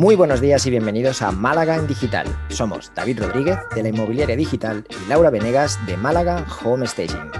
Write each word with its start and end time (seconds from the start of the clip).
Muy 0.00 0.16
buenos 0.16 0.40
días 0.40 0.64
y 0.64 0.70
bienvenidos 0.70 1.20
a 1.20 1.30
Málaga 1.30 1.76
en 1.76 1.86
Digital. 1.86 2.26
Somos 2.48 2.90
David 2.94 3.20
Rodríguez 3.20 3.58
de 3.74 3.82
la 3.82 3.90
Inmobiliaria 3.90 4.34
Digital 4.34 4.82
y 4.88 5.08
Laura 5.10 5.28
Venegas 5.28 5.78
de 5.84 5.94
Málaga 5.98 6.46
Home 6.64 6.86
Staging. 6.86 7.30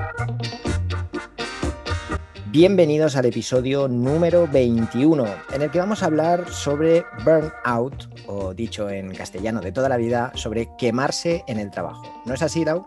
Bienvenidos 2.48 3.16
al 3.16 3.24
episodio 3.24 3.88
número 3.88 4.46
21, 4.46 5.24
en 5.54 5.62
el 5.62 5.70
que 5.70 5.78
vamos 5.78 6.02
a 6.02 6.06
hablar 6.06 6.50
sobre 6.50 7.02
burnout, 7.24 8.10
o 8.26 8.52
dicho 8.52 8.90
en 8.90 9.14
castellano 9.14 9.62
de 9.62 9.72
toda 9.72 9.88
la 9.88 9.96
vida, 9.96 10.30
sobre 10.34 10.68
quemarse 10.76 11.42
en 11.46 11.60
el 11.60 11.70
trabajo. 11.70 12.02
¿No 12.26 12.34
es 12.34 12.42
así, 12.42 12.62
Lau? 12.66 12.86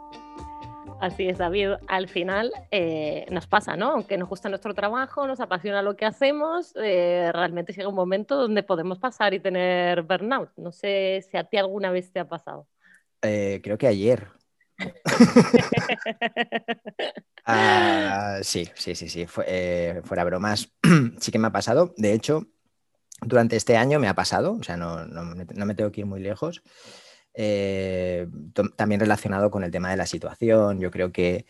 Así 1.03 1.27
es, 1.27 1.37
David. 1.37 1.71
Al 1.87 2.07
final 2.07 2.53
eh, 2.71 3.25
nos 3.29 3.45
pasa, 3.45 3.75
¿no? 3.75 3.91
Aunque 3.91 4.17
nos 4.17 4.29
gusta 4.29 4.47
nuestro 4.47 4.73
trabajo, 4.73 5.27
nos 5.27 5.41
apasiona 5.41 5.81
lo 5.81 5.97
que 5.97 6.05
hacemos, 6.05 6.73
eh, 6.81 7.29
realmente 7.33 7.73
llega 7.73 7.89
un 7.89 7.95
momento 7.95 8.37
donde 8.37 8.63
podemos 8.63 8.99
pasar 8.99 9.33
y 9.33 9.41
tener 9.41 10.03
burnout. 10.03 10.51
No 10.55 10.71
sé 10.71 11.21
si 11.29 11.35
a 11.35 11.43
ti 11.43 11.57
alguna 11.57 11.91
vez 11.91 12.09
te 12.13 12.21
ha 12.21 12.29
pasado. 12.29 12.69
Eh, 13.21 13.59
creo 13.61 13.77
que 13.77 13.87
ayer. 13.87 14.29
Ah, 17.45 18.39
sí, 18.41 18.69
sí, 18.73 18.95
sí, 18.95 19.09
sí. 19.09 19.27
fuera 19.27 20.23
bromas, 20.23 20.71
sí 21.19 21.29
que 21.29 21.39
me 21.39 21.47
ha 21.47 21.51
pasado. 21.51 21.93
De 21.97 22.13
hecho, 22.13 22.47
durante 23.19 23.57
este 23.57 23.75
año 23.75 23.99
me 23.99 24.07
ha 24.07 24.13
pasado, 24.13 24.53
o 24.53 24.63
sea, 24.63 24.77
no, 24.77 25.05
no 25.05 25.65
me 25.65 25.75
tengo 25.75 25.91
que 25.91 25.99
ir 25.99 26.07
muy 26.07 26.21
lejos. 26.21 26.63
Eh, 27.35 28.27
también 28.75 29.01
relacionado 29.01 29.49
con 29.49 29.63
el 29.63 29.71
tema 29.71 29.89
de 29.89 29.97
la 29.97 30.05
situación. 30.05 30.79
Yo 30.79 30.91
creo 30.91 31.11
que, 31.11 31.45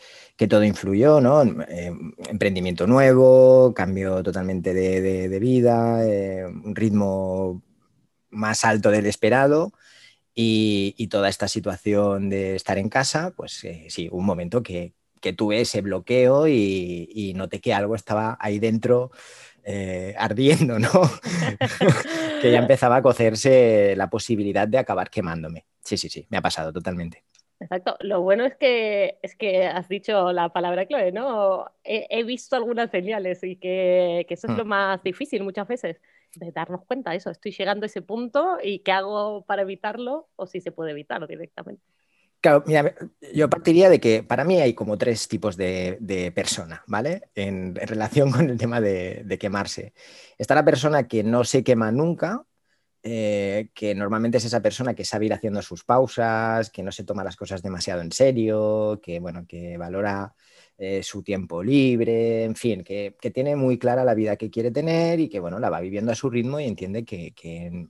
todo 0.49 0.63
influyó, 0.63 1.21
¿no? 1.21 1.43
Eh, 1.43 1.91
emprendimiento 2.29 2.87
nuevo, 2.87 3.73
cambio 3.73 4.23
totalmente 4.23 4.73
de, 4.73 5.39
vida, 5.39 6.05
eh, 6.05 6.45
un 6.45 6.75
ritmo 6.75 7.61
más 8.29 8.65
alto 8.65 8.91
del 8.91 9.05
esperado. 9.05 9.73
Y, 10.35 11.07
toda 11.09 11.29
esta 11.29 11.47
situación 11.47 12.29
de 12.29 12.55
estar 12.55 12.77
en 12.77 12.89
casa, 12.89 13.33
pues 13.35 13.63
sí, 13.89 14.09
un 14.11 14.25
momento 14.25 14.63
que, 14.63 14.93
tuve 15.37 15.61
ese 15.61 15.81
bloqueo 15.81 16.47
y, 16.47 17.09
y, 17.13 17.33
noté 17.33 17.61
que 17.61 17.73
algo 17.73 17.95
estaba 17.95 18.37
ahí 18.41 18.59
dentro 18.59 19.11
ardiendo, 20.17 20.79
¿no? 20.79 20.89
que 22.41 22.51
ya 22.51 22.59
empezaba 22.59 22.97
a 22.97 23.01
cocerse 23.01 23.95
la 23.95 24.09
posibilidad 24.09 24.67
de 24.67 24.77
acabar 24.79 25.09
quemándome. 25.09 25.65
Sí, 25.83 25.97
sí, 25.97 26.09
sí, 26.09 26.25
me 26.29 26.37
ha 26.37 26.41
pasado 26.41 26.71
totalmente. 26.71 27.23
Exacto. 27.59 27.97
Lo 28.01 28.21
bueno 28.21 28.45
es 28.45 28.55
que, 28.55 29.19
es 29.21 29.35
que 29.35 29.65
has 29.65 29.87
dicho 29.87 30.31
la 30.33 30.49
palabra 30.49 30.85
clave, 30.85 31.11
¿no? 31.11 31.71
He, 31.83 32.23
visto 32.23 32.55
algunas 32.55 32.91
señales 32.91 33.43
y 33.43 33.55
que, 33.55 34.25
eso 34.29 34.47
es 34.47 34.57
lo 34.57 34.65
hmm. 34.65 34.67
más 34.67 35.03
difícil 35.03 35.43
muchas 35.43 35.67
veces, 35.67 36.01
de 36.35 36.51
darnos 36.51 36.85
cuenta 36.85 37.11
de 37.11 37.17
eso. 37.17 37.29
Estoy 37.29 37.51
llegando 37.51 37.85
a 37.85 37.87
ese 37.87 38.01
punto 38.01 38.57
y 38.61 38.79
qué 38.79 38.91
hago 38.91 39.45
para 39.45 39.61
evitarlo 39.61 40.29
o 40.35 40.45
si 40.45 40.59
se 40.61 40.71
puede 40.71 40.91
evitar 40.91 41.25
directamente. 41.27 41.83
Claro, 42.41 42.63
mira, 42.67 42.93
yo 43.33 43.49
partiría 43.49 43.89
de 43.89 44.01
que 44.01 44.21
para 44.21 44.43
mí 44.43 44.59
hay 44.59 44.73
como 44.73 44.97
tres 44.97 45.29
tipos 45.29 45.55
de, 45.55 45.97
de 46.01 46.33
persona, 46.33 46.83
¿vale? 46.87 47.21
En, 47.35 47.73
relación 47.75 48.31
con 48.31 48.49
el 48.49 48.57
tema 48.57 48.81
de, 48.81 49.23
de 49.23 49.37
quemarse. 49.37 49.93
Está 50.37 50.53
la 50.55 50.65
persona 50.65 51.07
que 51.07 51.23
no 51.23 51.45
se 51.45 51.63
quema 51.63 51.91
nunca, 51.93 52.45
eh, 53.05 53.69
que 53.73 53.93
normalmente 53.93 54.37
es 54.37 54.45
esa 54.45 54.61
persona 54.61 54.93
que 54.93 55.03
sabe 55.03 55.25
ir 55.25 55.33
haciendo 55.33 55.61
sus 55.61 55.83
pausas, 55.83 56.69
que 56.69 56.83
no 56.83 56.91
se 56.91 57.03
toma 57.03 57.23
las 57.23 57.35
cosas 57.35 57.61
demasiado 57.61 58.01
en 58.01 58.13
serio, 58.13 59.01
que, 59.03 59.19
bueno, 59.19 59.45
que 59.45 59.77
valora 59.77 60.33
eh, 60.77 61.03
su 61.03 61.21
tiempo 61.21 61.61
libre, 61.61 62.45
en 62.45 62.55
fin, 62.55 62.83
que, 62.83 63.15
tiene 63.33 63.55
muy 63.57 63.77
clara 63.77 64.05
la 64.05 64.13
vida 64.13 64.37
que 64.37 64.49
quiere 64.49 64.71
tener 64.71 65.19
y 65.19 65.29
que 65.29 65.39
bueno, 65.41 65.59
la 65.59 65.69
va 65.69 65.81
viviendo 65.81 66.11
a 66.13 66.15
su 66.15 66.29
ritmo 66.29 66.59
y 66.59 66.65
entiende 66.65 67.03
que, 67.05 67.89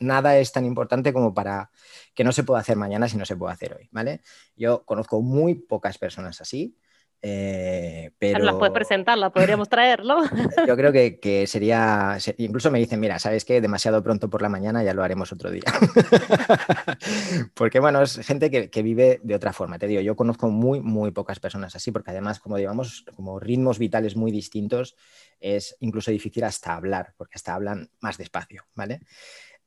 nada 0.00 0.38
es 0.38 0.52
tan 0.52 0.66
importante 0.66 1.12
como 1.12 1.32
para 1.32 1.70
que 2.14 2.24
no 2.24 2.32
se 2.32 2.44
pueda 2.44 2.60
hacer 2.60 2.76
mañana 2.76 3.08
si 3.08 3.16
no 3.16 3.24
se 3.24 3.36
puede 3.36 3.54
hacer 3.54 3.74
hoy, 3.74 3.88
¿vale? 3.92 4.20
Yo 4.56 4.84
conozco 4.84 5.22
muy 5.22 5.54
pocas 5.54 5.96
personas 5.98 6.40
así. 6.40 6.76
Eh, 7.22 8.12
pero... 8.18 8.38
Las 8.38 8.54
puedes 8.54 8.72
presentar, 8.72 9.18
la 9.18 9.30
podríamos 9.30 9.68
traerlo. 9.68 10.20
Yo 10.66 10.76
creo 10.76 10.92
que, 10.92 11.46
sería, 11.46 12.18
incluso 12.38 12.70
me 12.70 12.78
dicen, 12.78 13.00
mira, 13.00 13.18
¿sabes 13.18 13.44
qué? 13.44 13.60
Demasiado 13.60 14.02
pronto 14.02 14.30
por 14.30 14.42
la 14.42 14.48
mañana, 14.48 14.82
ya 14.82 14.94
lo 14.94 15.02
haremos 15.02 15.32
otro 15.32 15.50
día. 15.50 15.62
porque 17.54 17.80
bueno, 17.80 18.02
es 18.02 18.18
gente 18.26 18.50
que, 18.50 18.82
vive 18.82 19.20
de 19.22 19.34
otra 19.34 19.52
forma. 19.52 19.78
Te 19.78 19.86
digo, 19.86 20.00
yo 20.00 20.16
conozco 20.16 20.48
muy, 20.48 20.80
muy 20.80 21.10
pocas 21.10 21.40
personas 21.40 21.76
así, 21.76 21.92
porque 21.92 22.10
además, 22.10 22.40
como 22.40 22.56
digamos, 22.56 23.04
como 23.14 23.38
ritmos 23.38 23.78
vitales 23.78 24.16
muy 24.16 24.32
distintos, 24.32 24.96
es 25.40 25.76
incluso 25.80 26.10
difícil 26.10 26.44
hasta 26.44 26.74
hablar, 26.74 27.14
porque 27.16 27.36
hasta 27.36 27.54
hablan 27.54 27.90
más 28.00 28.16
despacio, 28.16 28.64
¿vale? 28.74 29.00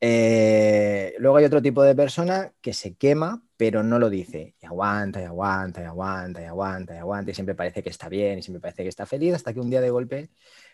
Eh, 0.06 1.16
luego 1.19 1.38
hay 1.38 1.46
otro 1.46 1.62
tipo 1.62 1.81
de 1.81 1.96
persona 1.96 2.53
que 2.59 2.74
se 2.74 2.96
quema, 2.96 3.41
pero 3.56 3.84
no 3.84 4.00
lo 4.00 4.09
dice. 4.09 4.53
Y 4.62 4.66
aguanta, 4.66 5.22
y 5.22 5.24
aguanta, 5.24 5.81
y 5.81 5.86
aguanta, 5.86 6.41
y 6.41 6.46
aguanta, 6.46 6.94
y 6.94 6.97
aguanta. 6.97 7.31
Y 7.31 7.34
siempre 7.34 7.56
parece 7.56 7.81
que 7.81 7.90
está 7.90 8.09
bien, 8.09 8.38
y 8.38 8.42
siempre 8.42 8.59
parece 8.59 8.84
que 8.84 8.90
está 8.90 9.06
feliz, 9.06 9.34
hasta 9.34 9.53
que 9.53 9.62
un 9.62 9.69
día 9.69 9.80
de 9.80 9.90
golpe, 9.92 10.30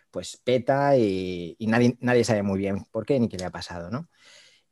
pues 0.10 0.38
peta 0.44 0.98
y, 0.98 1.56
nadie, 1.60 1.96
nadie 2.02 2.24
sabe 2.24 2.42
muy 2.42 2.58
bien 2.58 2.86
por 2.86 3.06
qué 3.06 3.20
ni 3.20 3.30
qué 3.30 3.38
le 3.38 3.46
ha 3.46 3.52
pasado, 3.52 3.92
¿no? 3.92 4.10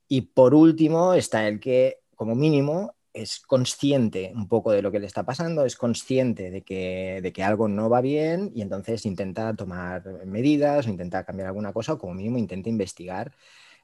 Y 0.07 0.21
por 0.21 0.55
último 0.55 1.13
está 1.13 1.47
el 1.47 1.59
que, 1.59 1.99
como 2.15 2.33
mínimo, 2.35 2.95
es 3.13 3.39
consciente 3.41 4.31
un 4.35 4.47
poco 4.47 4.71
de 4.71 4.81
lo 4.81 4.91
que 4.91 4.99
le 4.99 5.05
está 5.07 5.23
pasando, 5.23 5.65
es 5.65 5.75
consciente 5.75 6.49
de 6.49 6.63
que, 6.63 7.19
de 7.21 7.31
que 7.33 7.43
algo 7.43 7.67
no 7.67 7.89
va 7.89 8.01
bien 8.01 8.51
y 8.55 8.63
entonces 8.63 9.05
intenta 9.05 9.55
tomar 9.55 10.03
medidas 10.25 10.87
o 10.87 10.89
intenta 10.89 11.23
cambiar 11.25 11.47
alguna 11.49 11.73
cosa 11.73 11.93
o 11.93 11.99
como 11.99 12.15
mínimo 12.15 12.39
intenta 12.39 12.69
investigar 12.69 13.33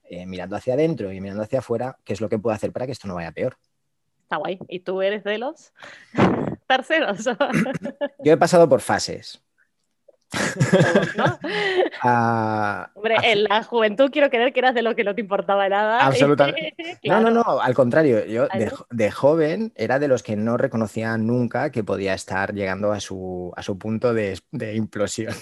eh, 0.09 0.25
mirando 0.25 0.55
hacia 0.55 0.73
adentro 0.73 1.11
y 1.11 1.21
mirando 1.21 1.43
hacia 1.43 1.59
afuera, 1.59 1.97
qué 2.03 2.13
es 2.13 2.21
lo 2.21 2.29
que 2.29 2.39
puedo 2.39 2.55
hacer 2.55 2.71
para 2.71 2.85
que 2.85 2.91
esto 2.91 3.07
no 3.07 3.15
vaya 3.15 3.31
peor. 3.31 3.57
Está 4.23 4.37
guay. 4.37 4.59
¿Y 4.67 4.79
tú 4.79 5.01
eres 5.01 5.23
de 5.23 5.37
los 5.37 5.73
terceros? 6.67 7.25
Yo 8.23 8.33
he 8.33 8.37
pasado 8.37 8.67
por 8.67 8.81
fases. 8.81 9.43
¿No? 11.17 11.39
Ah, 12.05 12.91
Hombre, 12.95 13.15
en 13.23 13.45
la 13.45 13.63
juventud 13.63 14.09
quiero 14.11 14.29
creer 14.29 14.51
que 14.51 14.59
eras 14.59 14.75
de 14.75 14.81
lo 14.81 14.93
que 14.93 15.05
no 15.05 15.15
te 15.15 15.21
importaba 15.21 15.69
nada. 15.69 15.99
Absolutamente. 16.05 16.99
No, 17.05 17.21
no, 17.21 17.31
no, 17.31 17.61
al 17.61 17.73
contrario, 17.73 18.25
yo 18.25 18.47
de, 18.89 19.11
joven 19.11 19.71
era 19.77 19.99
de 19.99 20.09
los 20.09 20.21
que 20.21 20.35
no 20.35 20.57
reconocía 20.57 21.17
nunca 21.17 21.71
que 21.71 21.85
podía 21.85 22.13
estar 22.13 22.53
llegando 22.53 22.91
a 22.91 22.99
su, 22.99 23.53
a 23.55 23.63
su 23.63 23.77
punto 23.77 24.13
de, 24.13 24.37
de 24.51 24.75
implosión. 24.75 25.33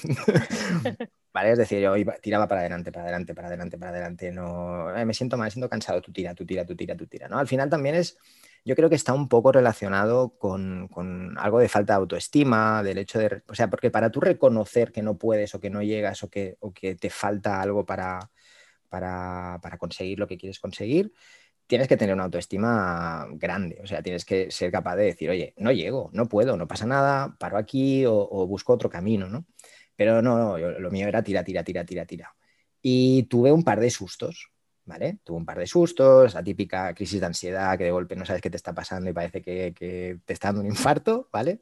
¿Vale? 1.33 1.51
Es 1.51 1.57
decir, 1.57 1.79
yo 1.79 1.93
tiraba 2.21 2.47
para 2.47 2.61
adelante, 2.61 2.91
para 2.91 3.03
adelante, 3.05 3.33
para 3.33 3.47
adelante, 3.47 3.77
para 3.77 3.91
adelante. 3.91 4.31
No, 4.31 4.95
eh, 4.95 5.05
me 5.05 5.13
siento 5.13 5.37
mal, 5.37 5.49
siento 5.49 5.69
cansado, 5.69 6.01
tú 6.01 6.11
tira, 6.11 6.35
tú 6.35 6.45
tira, 6.45 6.65
tú 6.65 6.75
tira, 6.75 6.95
tú 6.95 7.07
tira. 7.07 7.29
¿no? 7.29 7.37
Al 7.37 7.47
final 7.47 7.69
también 7.69 7.95
es, 7.95 8.17
yo 8.65 8.75
creo 8.75 8.89
que 8.89 8.95
está 8.95 9.13
un 9.13 9.29
poco 9.29 9.51
relacionado 9.53 10.37
con, 10.37 10.89
con, 10.89 11.37
algo 11.37 11.59
de 11.59 11.69
falta 11.69 11.93
de 11.93 11.97
autoestima, 11.97 12.83
del 12.83 12.97
hecho 12.97 13.19
de, 13.19 13.43
o 13.47 13.55
sea, 13.55 13.69
porque 13.69 13.91
para 13.91 14.11
tú 14.11 14.19
reconocer 14.19 14.91
que 14.91 15.01
no 15.01 15.17
puedes 15.17 15.55
o 15.55 15.61
que 15.61 15.69
no 15.69 15.81
llegas 15.81 16.21
o 16.23 16.29
que, 16.29 16.57
o 16.59 16.73
que 16.73 16.95
te 16.95 17.09
falta 17.09 17.61
algo 17.61 17.85
para, 17.85 18.29
para, 18.89 19.59
para 19.61 19.77
conseguir 19.77 20.19
lo 20.19 20.27
que 20.27 20.37
quieres 20.37 20.59
conseguir, 20.59 21.13
tienes 21.67 21.87
que 21.87 21.97
tener 21.97 22.13
una 22.13 22.25
autoestima 22.25 23.27
grande, 23.33 23.79
o 23.83 23.87
sea, 23.87 24.03
tienes 24.03 24.25
que 24.25 24.51
ser 24.51 24.71
capaz 24.71 24.97
de 24.97 25.05
decir, 25.05 25.29
oye, 25.29 25.53
no 25.57 25.71
llego, 25.71 26.09
no 26.13 26.27
puedo, 26.27 26.57
no 26.57 26.67
pasa 26.67 26.85
nada, 26.85 27.37
paro 27.39 27.57
aquí 27.57 28.05
o, 28.05 28.13
o 28.29 28.47
busco 28.47 28.73
otro 28.73 28.89
camino, 28.89 29.29
¿no? 29.29 29.45
Pero 30.01 30.19
no, 30.19 30.57
no, 30.57 30.57
lo 30.57 30.89
mío 30.89 31.07
era 31.07 31.21
tira, 31.21 31.43
tira, 31.43 31.63
tira, 31.63 31.85
tira, 31.85 32.05
tira. 32.07 32.35
Y 32.81 33.21
tuve 33.29 33.51
un 33.51 33.63
par 33.63 33.79
de 33.79 33.91
sustos, 33.91 34.49
¿vale? 34.83 35.19
Tuve 35.23 35.37
un 35.37 35.45
par 35.45 35.59
de 35.59 35.67
sustos, 35.67 36.33
la 36.33 36.43
típica 36.43 36.91
crisis 36.95 37.19
de 37.19 37.27
ansiedad 37.27 37.77
que 37.77 37.83
de 37.83 37.91
golpe 37.91 38.15
no 38.15 38.25
sabes 38.25 38.41
qué 38.41 38.49
te 38.49 38.57
está 38.57 38.73
pasando 38.73 39.11
y 39.11 39.13
parece 39.13 39.43
que, 39.43 39.75
te 40.25 40.33
está 40.33 40.47
dando 40.47 40.61
un 40.61 40.65
infarto, 40.65 41.29
¿vale? 41.31 41.61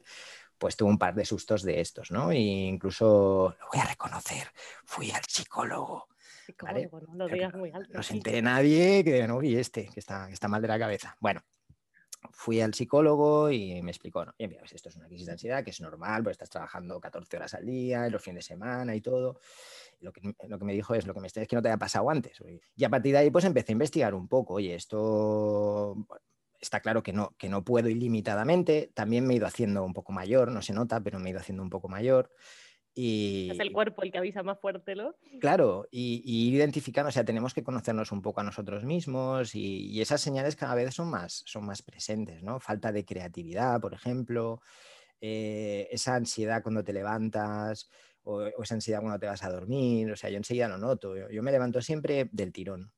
Pues 0.56 0.74
tuve 0.74 0.88
un 0.88 0.96
par 0.96 1.14
de 1.14 1.26
sustos 1.26 1.62
de 1.64 1.82
estos, 1.82 2.10
¿no? 2.10 2.30
E 2.30 2.38
incluso, 2.38 3.54
lo 3.60 3.66
voy 3.70 3.82
a 3.82 3.84
reconocer, 3.84 4.50
fui 4.86 5.10
al 5.10 5.22
psicólogo. 5.28 6.08
¿vale? 6.62 6.88
no 7.12 7.28
lo 7.28 7.34
digas 7.34 7.52
muy 7.52 7.70
alto. 7.72 7.92
No 7.92 8.02
se 8.02 8.14
entere 8.14 8.40
nadie 8.40 9.04
que 9.04 9.28
no, 9.28 9.38
vi 9.40 9.54
este, 9.56 9.90
que 9.92 10.00
está, 10.00 10.28
que 10.28 10.32
está 10.32 10.48
mal 10.48 10.62
de 10.62 10.68
la 10.68 10.78
cabeza. 10.78 11.14
Bueno, 11.20 11.42
fui 12.32 12.60
al 12.60 12.74
psicólogo 12.74 13.50
y 13.50 13.82
me 13.82 13.90
explicó, 13.90 14.24
no, 14.24 14.34
mira, 14.38 14.60
pues 14.60 14.72
esto 14.72 14.88
es 14.88 14.96
una 14.96 15.06
crisis 15.06 15.26
de 15.26 15.32
ansiedad, 15.32 15.64
que 15.64 15.70
es 15.70 15.80
normal, 15.80 16.22
porque 16.22 16.32
estás 16.32 16.50
trabajando 16.50 17.00
14 17.00 17.36
horas 17.36 17.54
al 17.54 17.66
día, 17.66 18.08
los 18.08 18.22
fines 18.22 18.44
de 18.44 18.54
semana 18.54 18.94
y 18.94 19.00
todo. 19.00 19.40
lo, 20.00 20.12
que, 20.12 20.34
lo 20.48 20.58
que, 20.58 20.64
me 20.64 20.72
dijo 20.72 20.94
es, 20.94 21.06
lo 21.06 21.14
que 21.14 21.20
me 21.20 21.28
es 21.28 21.48
que 21.48 21.56
no 21.56 21.62
te 21.62 21.68
haya 21.68 21.78
pasado 21.78 22.10
antes. 22.10 22.40
Y 22.76 22.84
a 22.84 22.88
partir 22.88 23.12
de 23.12 23.18
ahí, 23.18 23.30
pues 23.30 23.44
empecé 23.44 23.72
a 23.72 23.74
investigar 23.74 24.14
un 24.14 24.28
poco, 24.28 24.54
oye, 24.54 24.74
esto 24.74 25.96
está 26.60 26.80
claro 26.80 27.02
que 27.02 27.12
no, 27.12 27.34
que 27.38 27.48
no 27.48 27.64
puedo 27.64 27.88
ilimitadamente, 27.88 28.90
también 28.94 29.26
me 29.26 29.34
he 29.34 29.36
ido 29.38 29.46
haciendo 29.46 29.82
un 29.82 29.94
poco 29.94 30.12
mayor, 30.12 30.50
no 30.52 30.62
se 30.62 30.74
nota, 30.74 31.00
pero 31.00 31.18
me 31.18 31.28
he 31.28 31.32
ido 31.32 31.40
haciendo 31.40 31.62
un 31.62 31.70
poco 31.70 31.88
mayor. 31.88 32.30
Y, 32.94 33.50
es 33.50 33.60
el 33.60 33.72
cuerpo 33.72 34.02
el 34.02 34.10
que 34.10 34.18
avisa 34.18 34.42
más 34.42 34.58
fuerte, 34.58 34.94
¿no? 34.94 35.14
Claro, 35.40 35.86
y, 35.90 36.22
y 36.24 36.54
identificando, 36.54 37.08
o 37.08 37.12
sea, 37.12 37.24
tenemos 37.24 37.54
que 37.54 37.62
conocernos 37.62 38.10
un 38.12 38.20
poco 38.20 38.40
a 38.40 38.44
nosotros 38.44 38.84
mismos 38.84 39.54
y, 39.54 40.00
esas 40.00 40.20
señales 40.20 40.56
cada 40.56 40.74
vez 40.74 40.94
son 40.94 41.08
más, 41.08 41.42
son 41.46 41.64
más 41.66 41.82
presentes, 41.82 42.42
¿no? 42.42 42.58
Falta 42.58 42.90
de 42.92 43.04
creatividad, 43.04 43.80
por 43.80 43.94
ejemplo, 43.94 44.60
eh, 45.20 45.88
esa 45.90 46.16
ansiedad 46.16 46.62
cuando 46.62 46.82
te 46.82 46.92
levantas 46.92 47.90
o, 48.24 48.42
esa 48.42 48.74
ansiedad 48.74 49.00
cuando 49.00 49.18
te 49.18 49.26
vas 49.26 49.42
a 49.44 49.50
dormir, 49.50 50.10
o 50.10 50.16
sea, 50.16 50.30
yo 50.30 50.36
enseguida 50.36 50.68
lo 50.68 50.78
noto, 50.78 51.14
yo, 51.28 51.42
me 51.42 51.52
levanto 51.52 51.80
siempre 51.80 52.28
del 52.32 52.52
tirón. 52.52 52.92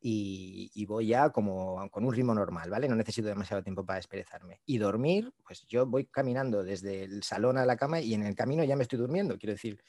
Y, 0.00 0.84
voy 0.86 1.08
ya 1.08 1.30
como 1.30 1.88
con 1.90 2.04
un 2.04 2.14
ritmo 2.14 2.34
normal, 2.34 2.70
¿vale? 2.70 2.88
No 2.88 2.96
necesito 2.96 3.28
demasiado 3.28 3.62
tiempo 3.62 3.84
para 3.84 3.98
desperezarme. 3.98 4.60
Y 4.64 4.78
dormir, 4.78 5.32
pues 5.44 5.66
yo 5.66 5.86
voy 5.86 6.06
caminando 6.06 6.64
desde 6.64 7.04
el 7.04 7.22
salón 7.22 7.58
a 7.58 7.66
la 7.66 7.76
cama 7.76 8.00
y 8.00 8.14
en 8.14 8.24
el 8.24 8.34
camino 8.34 8.64
ya 8.64 8.76
me 8.76 8.82
estoy 8.82 8.98
durmiendo, 8.98 9.38
quiero 9.38 9.52
decir, 9.52 9.82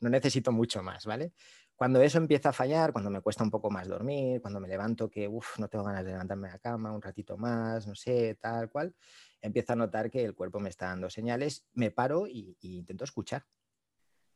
no 0.00 0.08
necesito 0.08 0.52
mucho 0.52 0.82
más, 0.82 1.04
¿vale? 1.04 1.32
Cuando 1.74 2.00
eso 2.02 2.18
empieza 2.18 2.50
a 2.50 2.52
fallar, 2.52 2.92
cuando 2.92 3.10
me 3.10 3.20
cuesta 3.22 3.42
un 3.42 3.50
poco 3.50 3.70
más 3.70 3.88
dormir, 3.88 4.40
cuando 4.42 4.60
me 4.60 4.68
levanto 4.68 5.10
que, 5.10 5.26
uff, 5.26 5.58
no 5.58 5.68
tengo 5.68 5.84
ganas 5.84 6.04
de 6.04 6.12
levantarme 6.12 6.48
de 6.48 6.54
la 6.54 6.58
cama 6.58 6.92
un 6.92 7.02
ratito 7.02 7.36
más, 7.38 7.86
no 7.86 7.94
sé, 7.94 8.36
tal 8.40 8.70
cual, 8.70 8.94
empiezo 9.40 9.72
a 9.72 9.76
notar 9.76 10.10
que 10.10 10.24
el 10.24 10.34
cuerpo 10.34 10.60
me 10.60 10.68
está 10.68 10.86
dando 10.86 11.10
señales, 11.10 11.66
me 11.72 11.90
paro 11.90 12.26
y 12.26 12.56
intento 12.60 13.04
escuchar. 13.04 13.46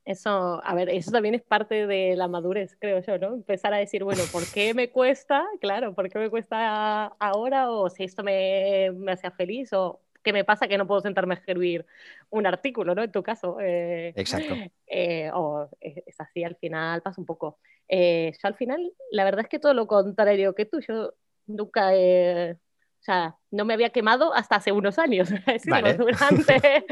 Eso, 0.04 0.60
a 0.62 0.74
ver, 0.74 0.90
eso 0.90 1.10
también 1.10 1.34
es 1.34 1.42
parte 1.42 1.86
de 1.86 2.14
la 2.14 2.28
madurez, 2.28 2.76
creo 2.78 3.00
yo, 3.00 3.18
¿no? 3.18 3.34
Empezar 3.34 3.72
a 3.72 3.78
decir, 3.78 4.04
bueno, 4.04 4.22
¿por 4.30 4.42
qué 4.52 4.74
me 4.74 4.90
cuesta? 4.90 5.46
Claro, 5.60 5.94
¿por 5.94 6.10
qué 6.10 6.18
me 6.18 6.28
cuesta 6.28 7.06
ahora? 7.18 7.70
O 7.70 7.88
si 7.88 8.04
esto 8.04 8.22
me, 8.22 8.90
me 8.94 9.12
hacía 9.12 9.30
feliz, 9.30 9.72
o 9.72 10.00
qué 10.22 10.32
me 10.32 10.44
pasa 10.44 10.68
que 10.68 10.76
no 10.76 10.86
puedo 10.86 11.00
sentarme 11.00 11.34
a 11.34 11.38
escribir 11.38 11.86
un 12.30 12.46
artículo, 12.46 12.94
¿no? 12.94 13.02
En 13.02 13.12
tu 13.12 13.22
caso. 13.22 13.58
Eh, 13.60 14.12
Exacto. 14.16 14.54
Eh, 14.86 15.30
o 15.32 15.68
es 15.80 16.20
así, 16.20 16.44
al 16.44 16.56
final 16.56 17.00
pasa 17.02 17.20
un 17.20 17.26
poco. 17.26 17.58
Eh, 17.88 18.32
yo 18.32 18.48
al 18.48 18.56
final, 18.56 18.92
la 19.10 19.24
verdad 19.24 19.42
es 19.42 19.48
que 19.48 19.58
todo 19.58 19.74
lo 19.74 19.86
contrario 19.86 20.54
que 20.54 20.66
tú, 20.66 20.80
yo 20.80 21.14
nunca 21.46 21.94
he 21.94 22.56
o 23.04 23.06
sea, 23.06 23.36
no 23.50 23.66
me 23.66 23.74
había 23.74 23.90
quemado 23.90 24.32
hasta 24.32 24.56
hace 24.56 24.72
unos 24.72 24.98
años. 24.98 25.28
durante, 25.98 26.86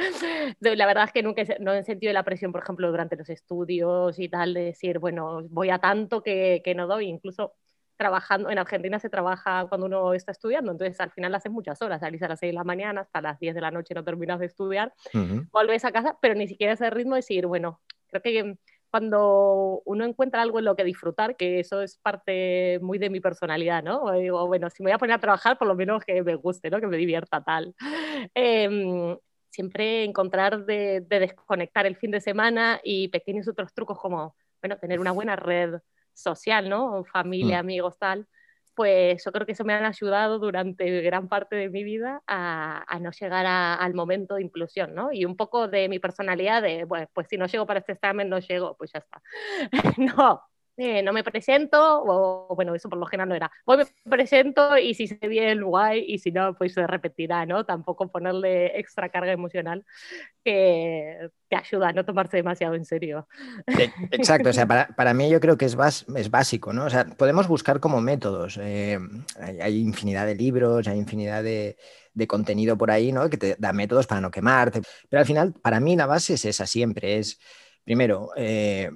la 0.61 0.85
verdad 0.85 1.05
es 1.05 1.13
que 1.13 1.23
nunca 1.23 1.43
no 1.59 1.73
he 1.73 1.83
sentido 1.85 2.13
la 2.13 2.23
presión, 2.23 2.53
por 2.53 2.63
ejemplo, 2.63 2.91
durante 2.91 3.17
los 3.17 3.31
estudios 3.31 4.19
y 4.19 4.29
tal, 4.29 4.53
de 4.53 4.65
decir, 4.65 4.99
bueno, 4.99 5.41
voy 5.49 5.71
a 5.71 5.79
tanto 5.79 6.23
que, 6.23 6.61
que 6.63 6.75
no 6.75 6.87
doy. 6.87 7.09
Incluso 7.09 7.55
trabajando, 7.97 8.51
en 8.51 8.59
Argentina 8.59 8.99
se 8.99 9.09
trabaja 9.09 9.65
cuando 9.71 9.87
uno 9.87 10.13
está 10.13 10.33
estudiando, 10.33 10.73
entonces 10.73 11.01
al 11.01 11.13
final 11.13 11.35
haces 11.35 11.51
muchas 11.51 11.81
horas, 11.81 12.01
salís 12.01 12.23
a 12.23 12.29
las 12.29 12.41
6 12.41 12.51
de 12.51 12.59
la 12.59 12.65
mañana, 12.65 13.01
hasta 13.01 13.23
las 13.23 13.39
10 13.41 13.55
de 13.55 13.61
la 13.63 13.71
noche 13.71 13.95
no 13.95 14.05
terminas 14.05 14.39
de 14.39 14.47
estudiar, 14.47 14.93
vuelves 15.51 15.85
a 15.87 15.93
casa, 15.93 16.19
pero 16.21 16.35
ni 16.35 16.47
siquiera 16.47 16.75
ese 16.75 16.91
ritmo 16.91 17.15
de 17.15 17.21
decir, 17.21 17.47
bueno, 17.47 17.81
creo 18.09 18.21
que 18.21 18.57
cuando 18.93 19.81
uno 19.87 20.05
encuentra 20.05 20.43
algo 20.43 20.59
en 20.59 20.67
lo 20.67 20.77
que 20.77 20.85
disfrutar, 20.85 21.35
que 21.35 21.61
eso 21.61 21.81
es 21.81 21.97
parte 21.97 22.79
muy 22.83 22.99
de 22.99 23.09
mi 23.09 23.21
personalidad, 23.21 23.83
¿no? 23.83 24.03
O 24.03 24.13
digo, 24.13 24.47
bueno, 24.47 24.69
si 24.69 24.83
me 24.83 24.91
voy 24.91 24.95
a 24.95 24.99
poner 24.99 25.17
a 25.17 25.19
trabajar, 25.19 25.57
por 25.57 25.67
lo 25.67 25.75
menos 25.75 26.05
que 26.05 26.23
me 26.23 26.35
guste, 26.35 26.69
¿no? 26.69 26.79
Que 26.79 26.87
me 26.87 26.99
divierta 26.99 27.43
tal. 27.43 27.75
Em, 28.35 29.17
siempre 29.51 30.05
encontrar 30.05 30.67
de, 30.67 31.01
de, 31.01 31.21
desconectar 31.21 31.87
el 31.87 31.97
fin 31.97 32.11
de 32.11 32.21
semana 32.21 32.81
y 32.85 33.09
pequeños 33.09 33.49
otros 33.49 33.73
trucos 33.73 33.99
como, 33.99 34.37
bueno, 34.61 34.77
tener 34.77 35.01
una 35.01 35.13
buena 35.13 35.37
red 35.37 35.81
social, 36.13 36.69
¿no? 36.69 37.03
Familia, 37.05 37.57
mm. 37.57 37.61
amigos, 37.61 37.99
tal 37.99 38.29
pues 38.75 39.25
yo 39.25 39.33
creo 39.33 39.47
que 39.47 39.53
eso 39.53 39.65
me 39.65 39.75
han 39.75 39.85
ayudado 39.85 40.39
durante 40.39 41.01
gran 41.03 41.29
parte 41.29 41.57
de 41.57 41.69
mi 41.71 41.85
vida 41.85 42.23
a, 42.27 42.99
no 43.01 43.11
llegar 43.11 43.47
al 43.47 43.95
momento 43.95 44.37
de 44.37 44.43
inclusión, 44.43 44.95
¿no? 44.95 45.13
Y 45.13 45.25
un 45.25 45.37
poco 45.37 45.69
de 45.69 45.89
mi 45.89 45.99
personalidad 45.99 46.63
de, 46.63 46.85
bueno, 46.85 47.09
pues 47.13 47.29
si 47.29 47.37
no 47.37 47.47
llego 47.47 47.67
para 47.67 47.81
este 47.81 47.93
examen, 47.93 48.29
no 48.29 48.39
llego, 48.39 48.77
pues 48.77 48.93
ya 48.93 49.01
está. 49.01 49.23
no, 49.99 50.43
eh, 50.79 51.03
no 51.03 51.13
me 51.13 51.23
presento, 51.23 52.03
o 52.03 52.55
bueno, 52.55 52.75
eso 52.75 52.89
por 52.89 52.99
lo 52.99 53.05
general 53.05 53.29
no 53.29 53.35
era, 53.35 53.51
voy 53.67 53.77
me 53.77 53.85
presento 54.11 54.79
y 54.79 54.95
si 54.95 55.07
se 55.07 55.29
bien, 55.29 55.63
guay, 55.63 56.03
y 56.09 56.19
si 56.19 56.33
no, 56.33 56.55
pues 56.55 56.73
se 56.73 56.87
repetirá, 56.87 57.45
¿no? 57.45 57.67
Tampoco 57.67 58.11
ponerle 58.11 58.79
extra 58.79 59.11
carga 59.11 59.33
emocional 59.33 59.85
que 60.43 61.29
te 61.49 61.57
ayuda 61.57 61.89
a 61.89 61.93
no 61.93 62.07
tomarse 62.07 62.39
demasiado 62.39 62.75
en 62.75 62.87
serio. 62.87 63.29
Exacto, 64.11 64.49
o 64.49 64.53
sea, 64.55 64.67
para, 64.67 65.15
mí 65.15 65.29
yo 65.29 65.41
creo 65.41 65.59
que 65.59 65.67
es, 65.67 65.77
es 66.17 66.31
básico, 66.31 66.73
¿no? 66.73 66.87
O 66.87 66.91
sea, 66.91 67.05
podemos 67.05 67.49
buscar 67.49 67.79
como 67.79 68.01
métodos, 68.01 68.59
eh, 68.63 68.99
hay, 69.39 69.79
infinidad 69.79 70.25
de 70.25 70.37
libros, 70.37 70.89
hay 70.89 70.99
infinidad 70.99 71.43
de, 71.43 71.77
contenido 72.27 72.79
por 72.79 72.91
ahí, 72.91 73.13
¿no? 73.13 73.29
Que 73.29 73.37
te 73.37 73.57
da 73.59 73.75
métodos 73.75 74.07
para 74.07 74.23
no 74.23 74.31
quemarte, 74.31 74.81
pero 75.11 75.21
al 75.21 75.27
final, 75.27 75.53
para 75.53 75.81
mí 75.81 75.97
la 75.97 76.07
base 76.07 76.35
es 76.35 76.47
esa 76.47 76.67
siempre, 76.67 77.19
es, 77.19 77.39
primero, 77.85 78.31
eh, 78.37 78.91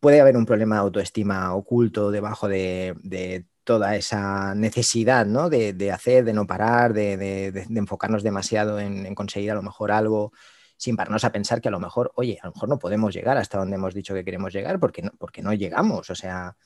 puede 0.00 0.20
haber 0.20 0.36
un 0.36 0.46
problema 0.46 0.76
de 0.76 0.80
autoestima 0.82 1.54
oculto 1.54 2.10
debajo 2.10 2.48
de, 2.48 3.46
toda 3.64 3.96
esa 3.96 4.54
necesidad 4.54 5.26
¿no? 5.26 5.50
de, 5.50 5.92
hacer, 5.92 6.24
de 6.24 6.32
no 6.32 6.46
parar, 6.46 6.94
de, 6.94 7.66
enfocarnos 7.68 8.22
demasiado 8.22 8.80
en, 8.80 9.14
conseguir 9.14 9.50
a 9.50 9.54
lo 9.54 9.62
mejor 9.62 9.92
algo 9.92 10.32
sin 10.76 10.96
pararnos 10.96 11.24
a 11.24 11.32
pensar 11.32 11.60
que 11.60 11.68
a 11.68 11.72
lo 11.72 11.80
mejor, 11.80 12.12
oye, 12.14 12.38
a 12.40 12.46
lo 12.46 12.52
mejor 12.52 12.68
no 12.68 12.78
podemos 12.78 13.12
llegar 13.12 13.36
hasta 13.36 13.58
donde 13.58 13.76
hemos 13.76 13.94
dicho 13.94 14.14
que 14.14 14.24
queremos 14.24 14.52
llegar 14.52 14.78
porque 14.78 15.02
no, 15.02 15.10
porque 15.18 15.42
no 15.42 15.52
llegamos. 15.52 16.08
O 16.08 16.14
sea, 16.14 16.56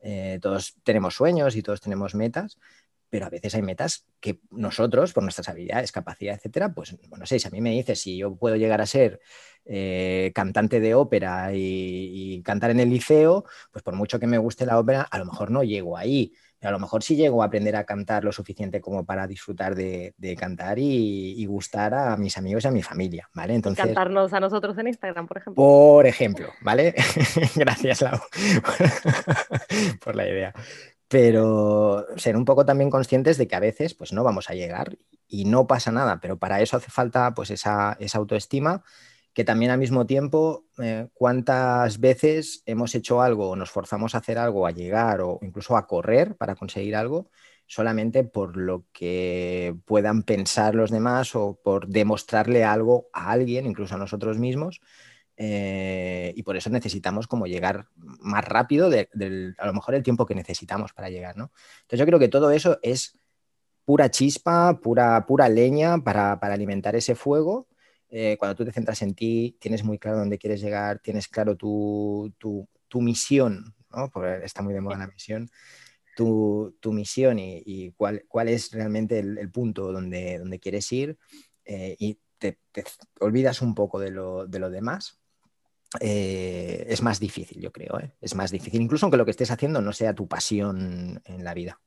eh, 0.00 0.38
todos 0.40 0.74
tenemos 0.82 1.14
sueños 1.14 1.54
y 1.54 1.62
todos 1.62 1.80
tenemos 1.80 2.14
metas, 2.14 2.56
pero 3.10 3.26
a 3.26 3.30
veces 3.30 3.54
hay 3.54 3.62
metas 3.62 4.06
que 4.20 4.40
nosotros, 4.50 5.12
por 5.12 5.22
nuestras 5.22 5.48
habilidades, 5.48 5.92
capacidad, 5.92 6.34
etcétera, 6.34 6.74
pues 6.74 6.96
no 7.16 7.26
sé, 7.26 7.38
si 7.38 7.48
a 7.48 7.50
mí 7.50 7.60
me 7.60 7.70
dices 7.70 8.00
si 8.00 8.18
yo 8.18 8.34
puedo 8.36 8.56
llegar 8.56 8.80
a 8.80 8.86
ser 8.86 9.20
eh, 9.64 10.32
cantante 10.34 10.80
de 10.80 10.94
ópera 10.94 11.50
y, 11.52 12.42
cantar 12.42 12.70
en 12.70 12.80
el 12.80 12.88
liceo, 12.88 13.44
pues 13.70 13.82
por 13.82 13.94
mucho 13.94 14.18
que 14.18 14.26
me 14.26 14.38
guste 14.38 14.64
la 14.64 14.78
ópera, 14.78 15.02
a 15.02 15.18
lo 15.18 15.26
mejor 15.26 15.50
no 15.50 15.62
llego 15.62 15.96
ahí. 15.96 16.32
a 16.62 16.70
lo 16.70 16.78
mejor 16.78 17.02
sí 17.02 17.16
llego 17.16 17.42
a 17.42 17.46
aprender 17.46 17.76
a 17.76 17.84
cantar 17.84 18.24
lo 18.24 18.32
suficiente 18.32 18.80
como 18.80 19.04
para 19.04 19.26
disfrutar 19.26 19.74
de, 19.74 20.14
cantar 20.38 20.78
y, 20.78 21.44
gustar 21.46 21.94
a 21.94 22.16
mis 22.16 22.36
amigos 22.38 22.64
y 22.64 22.68
a 22.68 22.70
mi 22.70 22.82
familia, 22.82 23.28
¿vale? 23.34 23.54
Entonces, 23.54 23.84
cantarnos 23.84 24.32
a 24.32 24.40
nosotros 24.40 24.76
en 24.78 24.88
Instagram, 24.88 25.26
por 25.26 25.38
ejemplo. 25.38 25.62
Por 25.62 26.06
ejemplo, 26.06 26.48
¿vale? 26.62 26.94
Gracias, 27.54 28.00
Lau, 28.00 28.18
por 30.04 30.16
la 30.16 30.28
idea 30.28 30.54
pero 31.08 32.06
ser 32.16 32.36
un 32.36 32.44
poco 32.44 32.64
también 32.66 32.90
conscientes 32.90 33.38
de 33.38 33.48
que 33.48 33.56
a 33.56 33.60
veces 33.60 33.94
pues 33.94 34.12
no 34.12 34.24
vamos 34.24 34.50
a 34.50 34.54
llegar 34.54 34.98
y 35.26 35.44
no 35.46 35.66
pasa 35.66 35.90
nada, 35.90 36.20
pero 36.20 36.38
para 36.38 36.60
eso 36.60 36.76
hace 36.76 36.90
falta 36.90 37.34
pues 37.34 37.50
esa, 37.50 37.98
autoestima 38.14 38.84
que 39.32 39.44
también 39.44 39.70
al 39.70 39.78
mismo 39.78 40.06
tiempo 40.06 40.66
eh, 40.78 41.08
cuántas 41.14 42.00
veces 42.00 42.62
hemos 42.66 42.94
hecho 42.94 43.22
algo 43.22 43.50
o 43.50 43.56
nos 43.56 43.70
forzamos 43.70 44.14
a 44.14 44.18
hacer 44.18 44.38
algo, 44.38 44.66
a 44.66 44.72
llegar 44.72 45.20
o 45.20 45.38
incluso 45.42 45.76
a 45.76 45.86
correr 45.86 46.36
para 46.36 46.56
conseguir 46.56 46.96
algo 46.96 47.30
solamente 47.68 48.24
por 48.24 48.56
lo 48.56 48.86
que 48.92 49.76
puedan 49.84 50.22
pensar 50.24 50.74
los 50.74 50.90
demás 50.90 51.36
o 51.36 51.60
por 51.62 51.86
demostrarle 51.88 52.64
algo 52.64 53.08
a 53.12 53.30
alguien, 53.30 53.66
incluso 53.66 53.94
a 53.94 53.98
nosotros 53.98 54.38
mismos, 54.38 54.80
eh, 55.40 56.32
y 56.34 56.42
por 56.42 56.56
eso 56.56 56.68
necesitamos 56.68 57.28
como 57.28 57.46
llegar 57.46 57.86
más 57.94 58.44
rápido 58.44 58.90
de, 58.90 59.08
a 59.58 59.66
lo 59.66 59.72
mejor 59.72 59.94
el 59.94 60.02
tiempo 60.02 60.26
que 60.26 60.34
necesitamos 60.34 60.92
para 60.92 61.10
llegar, 61.10 61.36
¿no? 61.36 61.52
Entonces 61.82 62.00
yo 62.00 62.06
creo 62.06 62.18
que 62.18 62.26
todo 62.26 62.50
eso 62.50 62.80
es 62.82 63.16
pura 63.84 64.10
chispa, 64.10 64.80
pura, 64.80 65.24
pura 65.26 65.48
leña 65.48 65.98
para, 65.98 66.32
alimentar 66.32 66.96
ese 66.96 67.14
fuego. 67.14 67.68
Eh, 68.10 68.36
cuando 68.36 68.56
tú 68.56 68.64
te 68.64 68.72
centras 68.72 69.00
en 69.02 69.14
ti, 69.14 69.56
tienes 69.60 69.84
muy 69.84 70.00
claro 70.00 70.18
dónde 70.18 70.38
quieres 70.38 70.60
llegar, 70.60 70.98
tienes 70.98 71.28
claro 71.28 71.56
tu, 71.56 72.34
misión, 72.94 73.76
¿no? 73.90 74.10
Porque 74.10 74.44
está 74.44 74.60
muy 74.60 74.74
de 74.74 74.80
moda 74.80 74.98
la 74.98 75.06
misión. 75.06 75.48
Tu, 76.16 76.74
misión 76.86 77.38
y, 77.38 77.92
cuál, 77.96 78.24
cuál, 78.26 78.48
es 78.48 78.72
realmente 78.72 79.20
el, 79.20 79.50
punto 79.52 79.92
donde, 79.92 80.38
donde, 80.40 80.58
quieres 80.58 80.90
ir 80.90 81.16
eh, 81.64 81.94
y 81.96 82.18
te, 82.38 82.58
olvidas 83.20 83.62
un 83.62 83.76
poco 83.76 84.00
de 84.00 84.10
lo, 84.10 84.48
de 84.48 84.58
lo 84.58 84.68
demás 84.68 85.20
eh, 86.00 86.86
es 86.88 87.02
más 87.02 87.20
difícil, 87.20 87.60
yo 87.60 87.72
creo. 87.72 87.98
¿eh? 88.00 88.12
Es 88.20 88.34
más 88.34 88.50
difícil, 88.50 88.80
incluso 88.80 89.06
aunque 89.06 89.16
lo 89.16 89.24
que 89.24 89.30
estés 89.30 89.50
haciendo 89.50 89.80
no 89.80 89.92
sea 89.92 90.14
tu 90.14 90.28
pasión 90.28 91.22
en 91.24 91.44
la 91.44 91.54
vida. 91.54 91.80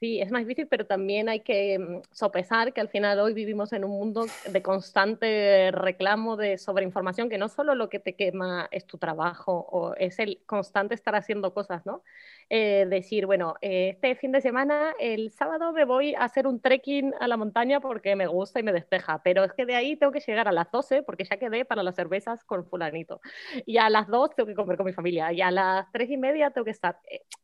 Sí, 0.00 0.20
es 0.20 0.30
más 0.30 0.42
difícil, 0.42 0.68
pero 0.68 0.86
también 0.86 1.28
hay 1.28 1.40
que 1.40 1.76
mm, 1.76 2.02
sopesar 2.12 2.72
que 2.72 2.80
al 2.80 2.88
final 2.88 3.18
hoy 3.18 3.34
vivimos 3.34 3.72
en 3.72 3.82
un 3.82 3.90
mundo 3.90 4.26
de 4.48 4.62
constante 4.62 5.72
reclamo 5.72 6.36
de 6.36 6.56
sobreinformación, 6.56 7.28
que 7.28 7.36
no 7.36 7.48
solo 7.48 7.74
lo 7.74 7.88
que 7.88 7.98
te 7.98 8.14
quema 8.14 8.68
es 8.70 8.86
tu 8.86 8.96
trabajo 8.96 9.66
o 9.72 9.94
es 9.96 10.20
el 10.20 10.40
constante 10.46 10.94
estar 10.94 11.16
haciendo 11.16 11.52
cosas, 11.52 11.84
¿no? 11.84 12.04
Eh, 12.48 12.86
decir, 12.88 13.26
bueno, 13.26 13.56
eh, 13.60 13.88
este 13.90 14.14
fin 14.14 14.30
de 14.30 14.40
semana, 14.40 14.92
el 15.00 15.32
sábado 15.32 15.72
me 15.72 15.84
voy 15.84 16.14
a 16.14 16.22
hacer 16.22 16.46
un 16.46 16.60
trekking 16.60 17.12
a 17.18 17.26
la 17.26 17.36
montaña 17.36 17.80
porque 17.80 18.14
me 18.14 18.28
gusta 18.28 18.60
y 18.60 18.62
me 18.62 18.72
despeja, 18.72 19.20
pero 19.24 19.42
es 19.42 19.52
que 19.52 19.66
de 19.66 19.74
ahí 19.74 19.96
tengo 19.96 20.12
que 20.12 20.20
llegar 20.20 20.46
a 20.46 20.52
las 20.52 20.70
12 20.70 21.02
porque 21.02 21.24
ya 21.24 21.38
quedé 21.38 21.64
para 21.64 21.82
las 21.82 21.96
cervezas 21.96 22.44
con 22.44 22.64
fulanito. 22.64 23.20
Y 23.66 23.78
a 23.78 23.90
las 23.90 24.06
2 24.06 24.30
tengo 24.36 24.46
que 24.46 24.54
comer 24.54 24.76
con 24.76 24.86
mi 24.86 24.92
familia 24.92 25.32
y 25.32 25.40
a 25.40 25.50
las 25.50 25.90
3 25.90 26.08
y 26.08 26.16
media 26.16 26.50
tengo 26.50 26.64
que 26.64 26.70
estar. 26.70 27.00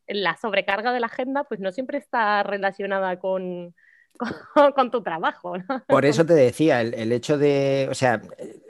La 0.06 0.36
sobrecarga 0.36 0.92
de 0.92 1.00
la 1.00 1.06
agenda 1.06 1.44
pues 1.44 1.60
no 1.60 1.72
siempre 1.72 1.98
está 1.98 2.42
relacionada 2.42 3.18
con, 3.18 3.74
con, 4.74 4.90
tu 4.90 5.02
trabajo. 5.02 5.54
Por 5.86 6.04
eso 6.04 6.24
te 6.26 6.34
decía, 6.34 6.80
el, 6.80 7.12
hecho 7.12 7.38
de, 7.38 7.88
o 7.90 7.94
sea, 7.94 8.22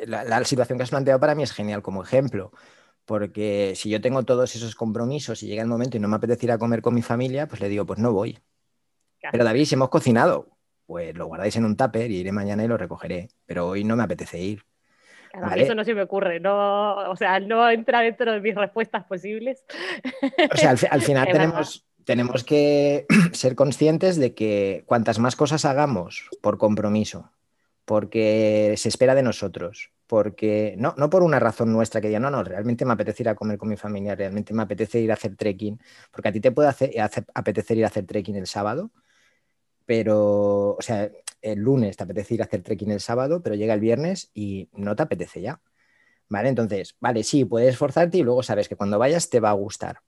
la, 0.07 0.25
la, 0.25 0.45
situación 0.45 0.79
que 0.79 0.85
has 0.85 0.91
planteado 0.91 1.21
para 1.21 1.35
mí 1.35 1.43
es 1.43 1.53
genial 1.53 1.83
como 1.83 2.03
ejemplo, 2.03 2.53
porque 3.05 3.75
si 3.76 3.91
yo 3.91 4.00
tengo 4.00 4.23
todos 4.25 4.55
esos 4.55 4.75
compromisos 4.75 5.43
y 5.43 5.47
llega 5.47 5.62
el 5.62 5.69
momento 5.69 5.97
y 5.97 6.00
no 6.00 6.09
me 6.09 6.17
apetece 6.17 6.47
ir 6.47 6.53
a 6.53 6.59
comer 6.59 6.83
con 6.83 6.95
mi 6.95 7.03
familia, 7.03 7.47
pues 7.49 7.61
le 7.61 7.69
digo, 7.69 7.85
pues 7.85 7.99
no 7.99 8.12
voy. 8.12 8.38
Pero 9.31 9.45
David, 9.45 9.64
si 9.64 9.75
hemos 9.75 9.88
cocinado, 9.88 10.55
pues 10.87 11.17
lo 11.17 11.26
guardáis 11.26 11.57
en 11.57 11.64
un 11.64 11.76
tupper 11.76 12.11
y 12.11 12.19
iré 12.19 12.33
mañana 12.33 12.64
y 12.64 12.69
lo 12.69 12.76
recogeré. 12.76 13.29
Pero 13.47 13.69
hoy 13.69 13.85
no 13.85 13.97
me 13.97 14.03
apetece 14.03 14.41
ir. 14.41 14.64
Eso 15.57 15.75
no 15.75 15.85
se 15.85 15.95
me 15.95 16.03
ocurre, 16.03 16.41
no, 16.41 17.11
o 17.11 17.17
sea, 17.17 17.41
no 17.41 17.69
entra 17.69 18.00
dentro 18.00 18.33
de 18.33 18.41
mis 18.41 18.55
respuestas 18.55 19.05
posibles. 19.05 19.64
O 20.53 20.57
sea, 20.57 20.71
al, 20.71 20.79
final 21.03 21.26
tenemos, 21.26 21.85
tenemos 22.05 22.45
que 22.45 23.07
ser 23.33 23.55
conscientes 23.55 24.17
de 24.17 24.35
que 24.35 24.85
cuantas 24.87 25.19
más 25.19 25.37
cosas 25.37 25.64
hagamos 25.64 26.29
por 26.41 26.59
compromiso, 26.59 27.31
porque 27.85 28.75
se 28.76 28.88
espera 28.88 29.14
de 29.14 29.23
nosotros, 29.23 29.91
porque 30.07 30.75
no, 30.79 30.95
no 30.97 31.11
por 31.11 31.23
una 31.23 31.41
razón 31.41 31.73
nuestra 31.73 32.00
que 32.00 32.09
diga, 32.09 32.21
no, 32.21 32.31
no, 32.31 32.45
realmente 32.45 32.85
me 32.85 32.93
apetece 32.93 33.25
ir 33.25 33.29
a 33.29 33.35
comer 33.35 33.59
con 33.59 33.69
mi 33.69 33.76
familia, 33.76 34.14
realmente 34.14 34.55
me 34.55 34.62
apetece 34.62 35.00
ir 35.00 35.11
a 35.11 35.14
hacer 35.14 35.37
trekking, 35.37 35.81
porque 36.11 36.29
a 36.29 36.33
ti 36.33 36.41
te 36.41 36.53
puede 36.53 36.69
hacer, 36.69 36.93
apetecer 37.35 37.79
ir 37.79 37.85
a 37.85 37.88
hacer 37.88 38.07
trekking 38.07 38.37
el 38.37 38.47
sábado, 38.47 38.91
pero, 39.87 40.76
o 40.76 40.83
sea, 40.83 41.11
el 41.45 41.61
lunes 41.61 41.97
te 41.97 42.05
apetece 42.05 42.35
ir 42.35 42.43
a 42.43 42.47
hacer 42.47 42.63
trekking 42.63 42.91
el 42.91 43.01
sábado, 43.01 43.43
pero 43.43 43.55
llega 43.55 43.75
el 43.75 43.81
viernes 43.81 44.31
y 44.35 44.69
no 44.73 44.97
te 44.97 45.03
apetece 45.03 45.43
ya. 45.43 45.61
¿Vale? 46.29 46.49
Entonces, 46.49 46.97
vale, 47.01 47.23
sí, 47.23 47.45
puedes 47.45 47.71
esforzarte 47.71 48.19
y 48.19 48.23
luego 48.23 48.43
sabes 48.43 48.69
que 48.69 48.77
cuando 48.77 48.99
vayas 48.99 49.29
te 49.29 49.41
va 49.41 49.51
a 49.51 49.53
gustar. 49.53 50.01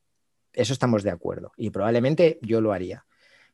Eso 0.52 0.72
estamos 0.72 1.02
de 1.02 1.10
acuerdo. 1.10 1.52
Y 1.56 1.70
probablemente 1.70 2.38
yo 2.40 2.60
lo 2.62 2.72
haría. 2.72 3.06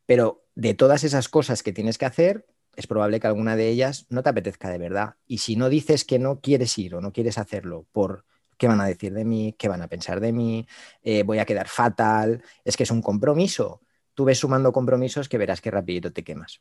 Pero 0.06 0.44
de 0.54 0.74
todas 0.74 1.02
esas 1.02 1.28
cosas 1.28 1.62
que 1.62 1.72
tienes 1.72 1.98
que 1.98 2.06
hacer, 2.06 2.46
es 2.76 2.86
probable 2.86 3.20
que 3.20 3.26
alguna 3.26 3.56
de 3.56 3.68
ellas 3.68 4.06
no 4.08 4.22
te 4.22 4.30
apetezca 4.30 4.70
de 4.70 4.78
verdad. 4.78 5.16
Y 5.26 5.38
si 5.38 5.56
no 5.56 5.68
dices 5.68 6.04
que 6.04 6.20
no 6.20 6.40
quieres 6.40 6.78
ir 6.78 6.94
o 6.94 7.00
no 7.00 7.12
quieres 7.12 7.36
hacerlo 7.36 7.86
por 7.92 8.24
qué 8.56 8.68
van 8.68 8.80
a 8.80 8.86
decir 8.86 9.12
de 9.12 9.24
mí, 9.24 9.54
qué 9.58 9.68
van 9.68 9.82
a 9.82 9.88
pensar 9.88 10.20
de 10.20 10.32
mí, 10.32 10.66
eh, 11.02 11.24
voy 11.24 11.40
a 11.40 11.44
quedar 11.44 11.66
fatal, 11.68 12.42
es 12.64 12.76
que 12.76 12.84
es 12.84 12.90
un 12.92 13.02
compromiso. 13.02 13.80
Tú 14.14 14.24
ves 14.24 14.38
sumando 14.38 14.72
compromisos 14.72 15.28
que 15.28 15.38
verás 15.38 15.60
que 15.60 15.70
rapidito 15.70 16.12
te 16.12 16.22
quemas. 16.22 16.60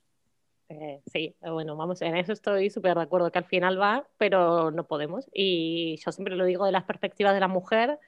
Eh, 0.74 1.02
sí, 1.12 1.36
bueno, 1.42 1.76
vamos, 1.76 2.02
en 2.02 2.16
eso 2.16 2.32
estoy 2.32 2.70
súper 2.70 2.96
de 2.96 3.02
acuerdo, 3.02 3.30
que 3.32 3.40
al 3.40 3.46
final 3.46 3.80
va, 3.80 4.08
pero 4.18 4.72
no 4.72 4.88
podemos. 4.88 5.26
Y 5.34 5.98
yo 5.98 6.12
siempre 6.14 6.36
lo 6.38 6.46
digo 6.46 6.66
de 6.66 6.72
las 6.72 6.86
perspectivas 6.86 7.34
de 7.34 7.42
la 7.42 7.50
mujer, 7.50 8.00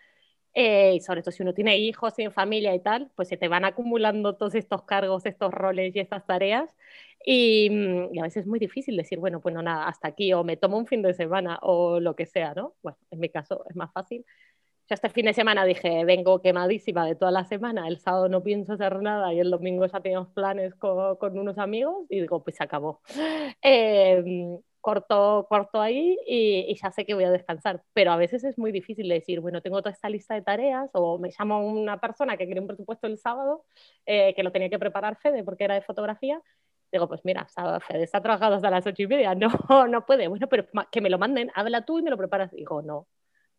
eh, 0.53 0.95
y 0.95 1.01
sobre 1.01 1.21
todo 1.23 1.31
si 1.31 1.43
uno 1.43 1.53
tiene 1.53 1.77
hijos, 1.77 2.15
tiene 2.15 2.31
familia 2.31 2.73
y 2.75 2.79
tal, 2.81 3.11
pues 3.15 3.27
se 3.29 3.37
te 3.37 3.49
van 3.49 3.65
acumulando 3.65 4.35
todos 4.37 4.55
estos 4.55 4.83
cargos, 4.83 5.25
estos 5.25 5.53
roles 5.53 5.95
y 5.95 5.99
estas 5.99 6.25
tareas. 6.25 6.73
Y, 7.25 7.69
mm, 7.69 8.15
y, 8.15 8.19
a 8.19 8.23
veces 8.23 8.43
es 8.43 8.47
muy 8.47 8.59
difícil 8.59 8.95
decir, 8.97 9.19
bueno, 9.19 9.41
pues 9.41 9.53
no, 9.55 9.61
nada, 9.61 9.87
hasta 9.87 10.07
aquí, 10.09 10.33
o 10.33 10.43
me 10.45 10.57
tomo 10.57 10.77
un 10.77 10.87
fin 10.87 11.01
de 11.01 11.13
semana, 11.13 11.59
o 11.63 11.99
lo 11.99 12.15
que 12.15 12.25
sea, 12.25 12.53
¿no? 12.53 12.75
Bueno, 12.83 12.97
en 13.11 13.19
mi 13.19 13.29
caso 13.29 13.65
es 13.69 13.75
más 13.75 13.91
fácil. 13.93 14.25
Yo 14.89 14.95
este 14.95 15.09
fin 15.09 15.25
de 15.25 15.33
semana 15.33 15.65
dije, 15.65 16.03
vengo 16.05 16.41
quemadísima 16.41 17.05
de 17.05 17.15
toda 17.15 17.31
la 17.31 17.45
semana, 17.45 17.87
el 17.87 17.99
sábado 17.99 18.27
no 18.27 18.43
pienso 18.43 18.73
hacer 18.73 19.01
nada 19.01 19.33
y 19.33 19.39
el 19.39 19.49
domingo 19.49 19.85
ya 19.85 20.01
tenemos 20.01 20.27
planes 20.29 20.75
con, 20.75 21.15
con 21.15 21.37
unos 21.39 21.57
amigos 21.57 22.05
y 22.09 22.19
digo, 22.21 22.43
pues 22.43 22.57
se 22.57 22.63
acabó. 22.63 23.01
Eh, 23.61 24.59
corto, 24.83 25.47
corto 25.49 25.79
ahí 25.81 26.17
y, 26.27 26.75
ya 26.75 26.91
sé 26.91 27.05
que 27.05 27.13
voy 27.13 27.23
a 27.23 27.31
descansar. 27.31 27.83
Pero 27.93 28.11
a 28.11 28.17
veces 28.17 28.43
es 28.43 28.57
muy 28.57 28.73
difícil 28.73 29.07
decir, 29.07 29.39
bueno, 29.39 29.61
tengo 29.61 29.81
toda 29.81 29.93
esta 29.93 30.09
lista 30.09 30.33
de 30.35 30.41
tareas 30.41 30.89
o 30.93 31.17
me 31.17 31.29
llamo 31.37 31.65
una 31.65 31.99
persona 32.01 32.35
que 32.35 32.45
quiere 32.45 32.59
un 32.59 32.67
presupuesto 32.67 33.07
el 33.07 33.17
sábado, 33.17 33.65
eh, 34.05 34.33
que 34.35 34.43
lo 34.43 34.51
tenía 34.51 34.69
que 34.69 34.79
preparar 34.79 35.17
Fede 35.17 35.43
porque 35.45 35.63
era 35.63 35.75
de 35.75 35.81
fotografía. 35.81 36.41
Digo, 36.91 37.07
pues 37.07 37.21
mira, 37.23 37.47
Fede 37.87 38.03
está 38.03 38.21
trabajando 38.21 38.57
hasta 38.57 38.69
las 38.69 38.85
ocho 38.85 39.03
y 39.03 39.07
media, 39.07 39.33
no, 39.69 39.87
no 39.87 40.05
puede. 40.05 40.27
Bueno, 40.27 40.47
pero 40.49 40.65
que 40.91 41.01
me 41.01 41.09
lo 41.09 41.17
manden, 41.17 41.51
habla 41.55 41.85
tú 41.85 41.99
y 41.99 42.03
me 42.03 42.11
lo 42.11 42.17
preparas. 42.17 42.51
Digo, 42.51 42.81
no. 42.81 43.07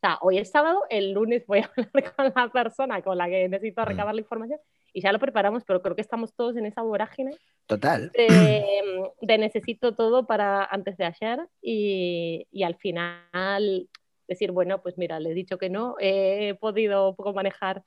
Sea, 0.05 0.19
hoy 0.21 0.37
es 0.37 0.51
sábado, 0.51 0.83
el 0.91 1.13
lunes 1.13 1.47
voy 1.47 1.61
a 1.61 1.71
hablar 1.79 2.15
con 2.15 2.33
la 2.37 2.53
persona 2.53 3.01
con 3.01 3.17
la 3.17 3.27
que 3.27 3.49
necesito 3.49 3.81
mm. 3.81 3.85
recabar 3.87 4.15
la 4.15 4.21
información 4.21 4.61
y 4.93 5.01
ya 5.01 5.11
lo 5.13 5.19
preparamos, 5.19 5.65
pero 5.65 5.81
creo 5.81 5.97
que 5.97 6.03
estamos 6.03 6.35
todos 6.35 6.59
en 6.59 6.67
esa 6.67 6.83
vorágine. 6.83 7.35
Total. 7.65 8.13
De, 8.13 9.39
necesito 9.39 9.95
todo 9.95 10.27
para 10.27 10.63
antes 10.63 10.99
de 10.99 11.07
ayer 11.07 11.39
y, 11.63 12.47
y, 12.51 12.65
al 12.65 12.77
final 12.77 13.89
decir, 14.29 14.53
bueno, 14.53 14.83
pues 14.83 14.99
mira, 14.99 15.19
le 15.21 15.31
he 15.31 15.35
dicho 15.35 15.57
que 15.57 15.71
no, 15.71 15.97
he 15.99 16.55
podido 16.61 17.09
un 17.09 17.17
poco 17.17 17.33
manejar 17.33 17.83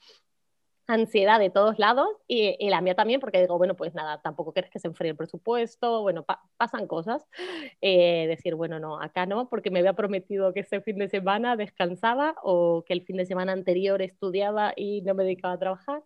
ansiedad 0.87 1.39
de 1.39 1.49
todos 1.49 1.79
lados 1.79 2.07
y, 2.27 2.55
y, 2.59 2.69
la 2.69 2.81
mía 2.81 2.95
también, 2.95 3.19
porque 3.19 3.41
digo, 3.41 3.57
bueno, 3.57 3.75
pues 3.75 3.93
nada, 3.93 4.21
tampoco 4.21 4.53
quieres 4.53 4.71
que 4.71 4.79
se 4.79 4.87
enfríe 4.87 5.11
el 5.11 5.17
presupuesto, 5.17 6.01
bueno, 6.01 6.25
pasan 6.57 6.87
cosas. 6.87 7.27
Eh, 7.81 8.25
decir, 8.27 8.55
bueno, 8.55 8.79
no, 8.79 9.01
acá 9.01 9.25
no, 9.25 9.49
porque 9.49 9.69
me 9.69 9.79
había 9.79 9.93
prometido 9.93 10.53
que 10.53 10.61
ese 10.61 10.81
fin 10.81 10.97
de 10.97 11.09
semana 11.09 11.55
descansaba 11.55 12.35
o 12.41 12.83
que 12.85 12.93
el 12.93 13.03
fin 13.03 13.17
de 13.17 13.25
semana 13.25 13.51
anterior 13.51 14.01
estudiaba 14.01 14.73
y 14.75 15.01
no 15.01 15.13
me 15.13 15.23
dedicaba 15.23 15.55
a 15.55 15.59
trabajar 15.59 16.03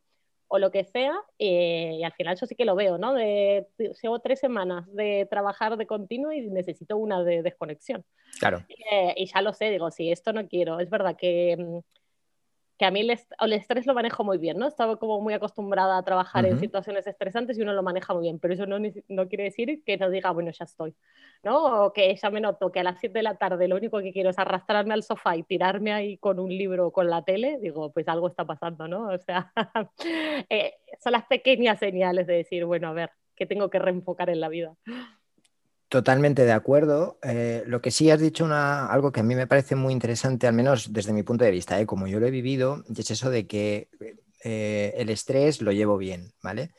o 0.54 0.60
lo 0.60 0.70
que 0.70 0.84
sea, 0.84 1.14
eh, 1.40 1.96
y 1.98 2.04
al 2.04 2.12
final 2.12 2.34
eso 2.34 2.46
sí 2.46 2.56
que 2.56 2.66
lo 2.66 2.76
veo, 2.76 2.98
¿no? 2.98 3.14
De, 3.14 3.68
llevo 3.78 4.20
tres 4.20 4.38
semanas 4.42 4.86
de 4.94 5.26
trabajar 5.30 5.78
de 5.78 5.88
continuo 5.88 6.34
y 6.34 6.42
necesito 6.50 6.98
una 6.98 7.24
de 7.24 7.42
desconexión. 7.42 8.04
Claro. 8.38 8.66
Eh, 8.92 9.14
y 9.16 9.28
ya 9.28 9.42
lo 9.42 9.54
sé, 9.54 9.70
digo, 9.70 9.92
si 9.92 10.12
esto 10.12 10.34
no 10.34 10.46
quiero, 10.50 10.82
es 10.82 10.90
verdad 10.90 11.16
que 11.16 11.56
mm, 11.58 11.80
que 12.82 12.86
a 12.86 12.90
mí 12.90 13.02
el, 13.02 13.54
estrés 13.54 13.86
lo 13.86 13.94
manejo 13.94 14.24
muy 14.24 14.40
bien, 14.40 14.58
¿no? 14.58 14.68
Estaba 14.68 14.98
como 14.98 15.22
muy 15.22 15.36
acostumbrada 15.36 16.00
a 16.00 16.04
trabajar 16.04 16.48
en 16.48 16.60
situaciones 16.60 17.06
estresantes 17.06 17.56
y 17.56 17.62
uno 17.62 17.74
lo 17.74 17.84
maneja 17.84 18.12
muy 18.16 18.24
bien, 18.24 18.40
pero 18.40 18.56
eso 18.56 18.66
no, 18.66 18.80
no, 19.08 19.28
quiere 19.28 19.44
decir 19.44 19.84
que 19.86 19.98
no 19.98 20.10
diga, 20.10 20.32
bueno, 20.32 20.50
ya 20.50 20.66
estoy, 20.66 20.96
¿no? 21.44 21.86
O 21.86 21.94
que 21.94 22.16
ya 22.16 22.32
me 22.32 22.42
noto 22.42 22.72
que 22.72 22.80
a 22.80 22.84
las 22.84 23.00
7 23.00 23.20
de 23.20 23.22
la 23.22 23.36
tarde 23.36 23.68
lo 23.68 23.76
único 23.76 24.00
que 24.00 24.12
quiero 24.12 24.32
es 24.32 24.40
arrastrarme 24.40 24.96
al 24.96 25.04
sofá 25.04 25.36
y 25.36 25.44
tirarme 25.44 25.94
ahí 25.94 26.18
con 26.18 26.40
un 26.40 26.50
libro 26.50 26.88
o 26.88 26.92
con 26.92 27.08
la 27.08 27.24
tele, 27.24 27.60
digo, 27.62 27.94
pues 27.94 28.08
algo 28.08 28.28
está 28.28 28.46
pasando, 28.46 28.88
¿no? 28.88 29.10
O 29.10 29.18
sea, 29.20 29.54
eh, 30.50 30.74
son 31.04 31.12
las 31.12 31.26
pequeñas 31.28 31.78
señales 31.78 32.26
de 32.26 32.34
decir, 32.34 32.66
bueno, 32.66 32.88
a 32.88 32.94
ver, 32.94 33.12
¿qué 33.36 33.46
tengo 33.46 33.70
que 33.70 33.78
reenfocar 33.78 34.32
en 34.32 34.40
la 34.40 34.50
vida? 34.50 34.76
Totalmente 35.92 36.46
de 36.46 36.54
acuerdo. 36.54 37.20
Eh, 37.22 37.64
lo 37.68 37.82
que 37.82 37.92
sí 37.92 38.10
has 38.10 38.22
dicho 38.22 38.46
una, 38.46 38.86
algo 38.86 39.12
que 39.12 39.20
a 39.20 39.24
mí 39.24 39.36
me 39.36 39.46
parece 39.46 39.76
muy 39.76 39.92
interesante, 39.92 40.48
al 40.48 40.54
menos 40.54 40.94
desde 40.94 41.12
mi 41.12 41.22
punto 41.22 41.44
de 41.44 41.52
vista, 41.52 41.82
¿eh? 41.82 41.86
como 41.86 42.08
yo 42.08 42.22
lo 42.22 42.28
he 42.28 42.32
vivido, 42.32 42.86
y 42.88 43.02
es 43.02 43.12
eso 43.12 43.30
de 43.30 43.46
que 43.46 43.90
eh, 44.46 44.94
el 44.96 45.10
estrés 45.10 45.62
lo 45.62 45.74
llevo 45.74 45.98
bien, 45.98 46.32
¿vale? 46.42 46.72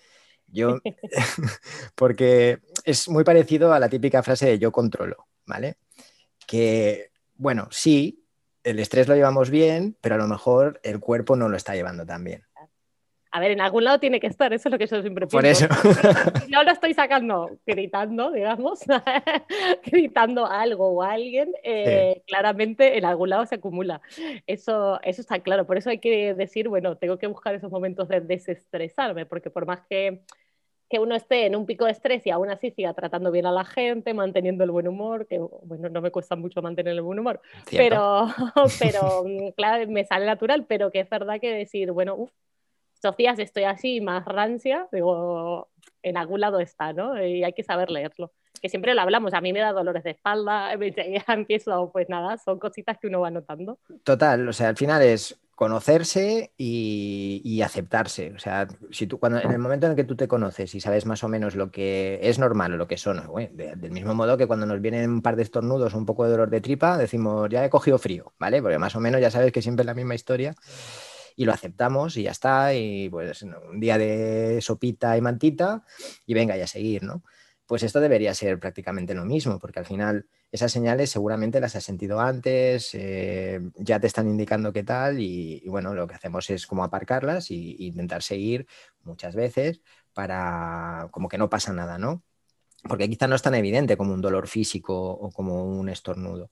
Yo, 0.46 0.78
porque 1.94 2.60
es 2.86 3.06
muy 3.10 3.22
parecido 3.22 3.74
a 3.74 3.78
la 3.78 3.90
típica 3.90 4.22
frase 4.22 4.46
de 4.46 4.58
yo 4.58 4.72
controlo, 4.72 5.26
¿vale? 5.44 5.76
Que, 6.46 7.10
bueno, 7.34 7.68
sí, 7.70 8.24
el 8.64 8.78
estrés 8.78 9.08
lo 9.08 9.14
llevamos 9.14 9.50
bien, 9.50 9.94
pero 10.00 10.14
a 10.14 10.18
lo 10.18 10.26
mejor 10.26 10.80
el 10.84 11.00
cuerpo 11.00 11.36
no 11.36 11.50
lo 11.50 11.58
está 11.58 11.74
llevando 11.74 12.06
tan 12.06 12.24
bien. 12.24 12.44
A 13.34 13.40
ver, 13.40 13.50
en 13.52 13.62
algún 13.62 13.84
lado 13.84 13.98
tiene 13.98 14.20
que 14.20 14.26
estar, 14.26 14.52
eso 14.52 14.68
es 14.68 14.72
lo 14.72 14.78
que 14.78 14.86
yo 14.86 15.00
siempre 15.00 15.26
pienso. 15.26 15.38
Por 15.38 15.46
eso. 15.46 15.66
no 16.50 16.62
lo 16.62 16.70
estoy 16.70 16.92
sacando 16.92 17.50
gritando, 17.66 18.30
digamos, 18.30 18.80
gritando 19.86 20.44
algo 20.44 20.88
o 20.88 21.02
a 21.02 21.12
alguien, 21.12 21.50
eh, 21.64 22.22
claramente 22.26 22.98
en 22.98 23.06
algún 23.06 23.30
lado 23.30 23.46
se 23.46 23.54
acumula. 23.54 24.02
Eso, 24.46 25.00
eso 25.02 25.22
está 25.22 25.38
claro. 25.40 25.66
Por 25.66 25.78
eso 25.78 25.88
hay 25.88 25.98
que 25.98 26.34
decir, 26.34 26.68
bueno, 26.68 26.98
tengo 26.98 27.16
que 27.16 27.26
buscar 27.26 27.54
esos 27.54 27.70
momentos 27.70 28.06
de 28.06 28.20
desestresarme, 28.20 29.24
porque 29.24 29.48
por 29.48 29.64
más 29.64 29.80
que, 29.88 30.20
que 30.90 30.98
uno 30.98 31.14
esté 31.14 31.46
en 31.46 31.56
un 31.56 31.64
pico 31.64 31.86
de 31.86 31.92
estrés 31.92 32.26
y 32.26 32.30
aún 32.30 32.50
así 32.50 32.70
siga 32.70 32.92
tratando 32.92 33.30
bien 33.30 33.46
a 33.46 33.50
la 33.52 33.64
gente, 33.64 34.12
manteniendo 34.12 34.62
el 34.62 34.72
buen 34.72 34.88
humor, 34.88 35.26
que 35.26 35.38
bueno, 35.62 35.88
no 35.88 36.02
me 36.02 36.10
cuesta 36.10 36.36
mucho 36.36 36.60
mantener 36.60 36.92
el 36.92 37.00
buen 37.00 37.18
humor, 37.18 37.40
pero, 37.70 38.26
pero 38.78 39.24
claro, 39.56 39.90
me 39.90 40.04
sale 40.04 40.26
natural, 40.26 40.66
pero 40.68 40.90
que 40.90 41.00
es 41.00 41.08
verdad 41.08 41.40
que 41.40 41.50
decir, 41.50 41.92
bueno, 41.92 42.14
uff, 42.16 42.30
Sofía, 43.02 43.34
si 43.34 43.42
estoy 43.42 43.64
así 43.64 44.00
más 44.00 44.24
rancia, 44.24 44.86
digo, 44.92 45.68
en 46.02 46.16
algún 46.16 46.40
lado 46.40 46.60
está, 46.60 46.92
¿no? 46.92 47.20
Y 47.20 47.42
hay 47.42 47.52
que 47.52 47.64
saber 47.64 47.90
leerlo. 47.90 48.30
Que 48.60 48.68
siempre 48.68 48.94
lo 48.94 49.00
hablamos, 49.00 49.34
a 49.34 49.40
mí 49.40 49.52
me 49.52 49.58
da 49.58 49.72
dolores 49.72 50.04
de 50.04 50.12
espalda, 50.12 50.72
ya 51.26 51.34
empiezo, 51.34 51.90
pues 51.92 52.08
nada, 52.08 52.38
son 52.38 52.60
cositas 52.60 52.98
que 52.98 53.08
uno 53.08 53.20
va 53.20 53.32
notando. 53.32 53.80
Total, 54.04 54.48
o 54.48 54.52
sea, 54.52 54.68
al 54.68 54.76
final 54.76 55.02
es 55.02 55.36
conocerse 55.56 56.52
y, 56.56 57.60
aceptarse. 57.60 58.32
O 58.36 58.38
sea, 58.38 58.68
si 58.90 59.08
tú, 59.08 59.18
cuando, 59.18 59.40
en 59.40 59.50
el 59.50 59.58
momento 59.58 59.86
en 59.86 59.92
el 59.92 59.96
que 59.96 60.04
tú 60.04 60.14
te 60.16 60.28
conoces 60.28 60.72
y 60.74 60.80
sabes 60.80 61.04
más 61.04 61.24
o 61.24 61.28
menos 61.28 61.56
lo 61.56 61.72
que 61.72 62.20
es 62.22 62.38
normal 62.38 62.74
o 62.74 62.76
lo 62.76 62.86
que 62.86 62.96
son, 62.96 63.22
del 63.52 63.90
mismo 63.90 64.14
modo 64.14 64.36
que 64.36 64.46
cuando 64.46 64.66
nos 64.66 64.80
vienen 64.80 65.10
un 65.10 65.22
par 65.22 65.34
de 65.34 65.42
estornudos 65.42 65.94
o 65.94 65.98
un 65.98 66.06
poco 66.06 66.24
de 66.24 66.30
dolor 66.30 66.50
de 66.50 66.60
tripa, 66.60 66.96
decimos, 66.96 67.48
ya 67.50 67.64
he 67.64 67.70
cogido 67.70 67.98
frío, 67.98 68.32
¿vale? 68.38 68.62
Porque 68.62 68.78
más 68.78 68.94
o 68.94 69.00
menos 69.00 69.20
ya 69.20 69.30
sabes 69.30 69.52
que 69.52 69.62
siempre 69.62 69.82
es 69.82 69.86
la 69.86 69.94
misma 69.94 70.14
historia 70.14 70.54
y 71.36 71.44
lo 71.44 71.52
aceptamos 71.52 72.16
y 72.16 72.24
ya 72.24 72.30
está, 72.30 72.74
y 72.74 73.08
pues 73.08 73.42
un 73.42 73.80
día 73.80 73.98
de 73.98 74.60
sopita 74.60 75.16
y 75.16 75.20
mantita 75.20 75.84
y 76.26 76.34
venga 76.34 76.56
ya 76.56 76.64
a 76.64 76.68
seguir, 76.68 77.02
¿no? 77.02 77.22
Pues 77.66 77.82
esto 77.82 78.00
debería 78.00 78.34
ser 78.34 78.58
prácticamente 78.58 79.14
lo 79.14 79.24
mismo, 79.24 79.58
porque 79.58 79.78
al 79.78 79.86
final 79.86 80.26
esas 80.50 80.70
señales 80.72 81.10
seguramente 81.10 81.60
las 81.60 81.74
has 81.76 81.84
sentido 81.84 82.20
antes, 82.20 82.90
eh, 82.92 83.60
ya 83.76 83.98
te 83.98 84.06
están 84.06 84.28
indicando 84.28 84.72
qué 84.72 84.82
tal 84.82 85.20
y, 85.20 85.62
bueno, 85.68 85.94
lo 85.94 86.06
que 86.06 86.14
hacemos 86.14 86.50
es 86.50 86.66
como 86.66 86.84
aparcarlas 86.84 87.50
e 87.50 87.54
intentar 87.54 88.22
seguir 88.22 88.66
muchas 89.04 89.34
veces 89.34 89.80
para 90.12 91.08
como 91.12 91.28
que 91.28 91.38
no 91.38 91.48
pasa 91.48 91.72
nada, 91.72 91.96
¿no? 91.98 92.22
Porque 92.88 93.08
quizá 93.08 93.28
no 93.28 93.36
es 93.36 93.42
tan 93.42 93.54
evidente 93.54 93.96
como 93.96 94.12
un 94.12 94.20
dolor 94.20 94.48
físico 94.48 94.94
o 94.94 95.30
como 95.30 95.64
un 95.64 95.88
estornudo 95.88 96.50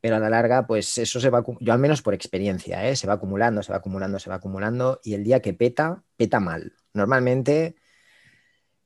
pero 0.00 0.16
a 0.16 0.18
la 0.18 0.30
larga, 0.30 0.66
pues 0.66 0.98
eso 0.98 1.20
se 1.20 1.30
va, 1.30 1.44
yo 1.60 1.72
al 1.72 1.78
menos 1.78 2.02
por 2.02 2.14
experiencia, 2.14 2.88
¿eh? 2.88 2.96
se 2.96 3.06
va 3.06 3.14
acumulando, 3.14 3.62
se 3.62 3.72
va 3.72 3.78
acumulando, 3.78 4.18
se 4.18 4.30
va 4.30 4.36
acumulando, 4.36 5.00
y 5.04 5.14
el 5.14 5.24
día 5.24 5.40
que 5.40 5.54
peta, 5.54 6.02
peta 6.16 6.40
mal. 6.40 6.74
Normalmente 6.94 7.76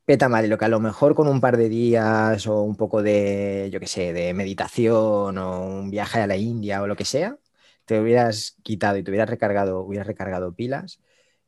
peta 0.04 0.28
mal, 0.28 0.44
y 0.44 0.49
lo 0.49 0.59
que 0.59 0.64
a 0.66 0.68
lo 0.68 0.80
mejor 0.80 1.14
con 1.14 1.28
un 1.28 1.40
par 1.40 1.56
de 1.56 1.68
días 1.68 2.47
o 2.47 2.62
un 2.62 2.76
poco 2.76 3.02
de, 3.02 3.71
yo 3.73 3.80
qué 3.80 3.87
sé, 3.87 4.12
de 4.12 4.35
meditación 4.35 5.38
o 5.38 5.66
un 5.66 5.90
viaje 5.90 6.21
a 6.21 6.26
la 6.26 6.37
India 6.37 6.83
o 6.83 6.87
lo 6.87 6.97
que 6.97 7.04
sea, 7.04 7.38
te 7.87 8.00
hubieras 8.00 8.56
quitado 8.62 8.99
y 8.99 9.02
te 9.02 9.11
hubieras 9.11 9.30
recargado, 9.30 9.80
hubieras 9.83 10.06
recargado 10.06 10.54
pilas, 10.54 11.00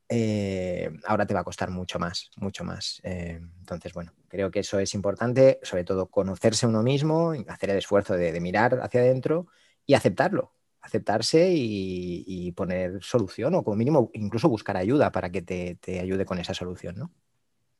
eh, 0.09 0.91
ahora 1.05 1.27
te 1.27 1.35
va 1.35 1.41
a 1.41 1.45
costar 1.45 1.71
mucho 1.71 1.99
más, 1.99 2.31
mucho 2.37 2.65
más. 2.65 3.01
Eh, 3.03 3.41
entonces, 3.59 3.93
bueno, 3.93 4.13
creo 4.29 4.51
que 4.51 4.61
eso 4.61 4.79
es 4.79 4.95
importante, 4.95 5.59
sobre 5.63 5.85
todo 5.85 6.07
conocerse 6.07 6.67
uno 6.67 6.83
mismo, 6.83 7.33
hacer 7.49 7.71
el 7.71 7.79
esfuerzo 7.79 8.15
de, 8.15 8.41
mirar 8.41 8.79
hacia 8.83 9.01
adentro 9.01 9.49
y 9.85 9.95
aceptarlo, 9.95 10.53
aceptarse 10.81 11.51
y, 11.53 12.53
poner 12.53 13.03
solución 13.03 13.55
o 13.55 13.65
como 13.65 13.77
mínimo 13.77 14.11
incluso 14.15 14.49
buscar 14.49 14.77
ayuda 14.77 15.11
para 15.11 15.31
que 15.31 15.43
te, 15.43 16.01
ayude 16.01 16.25
con 16.25 16.39
esa 16.39 16.55
solución, 16.55 16.97
¿no? 16.97 17.11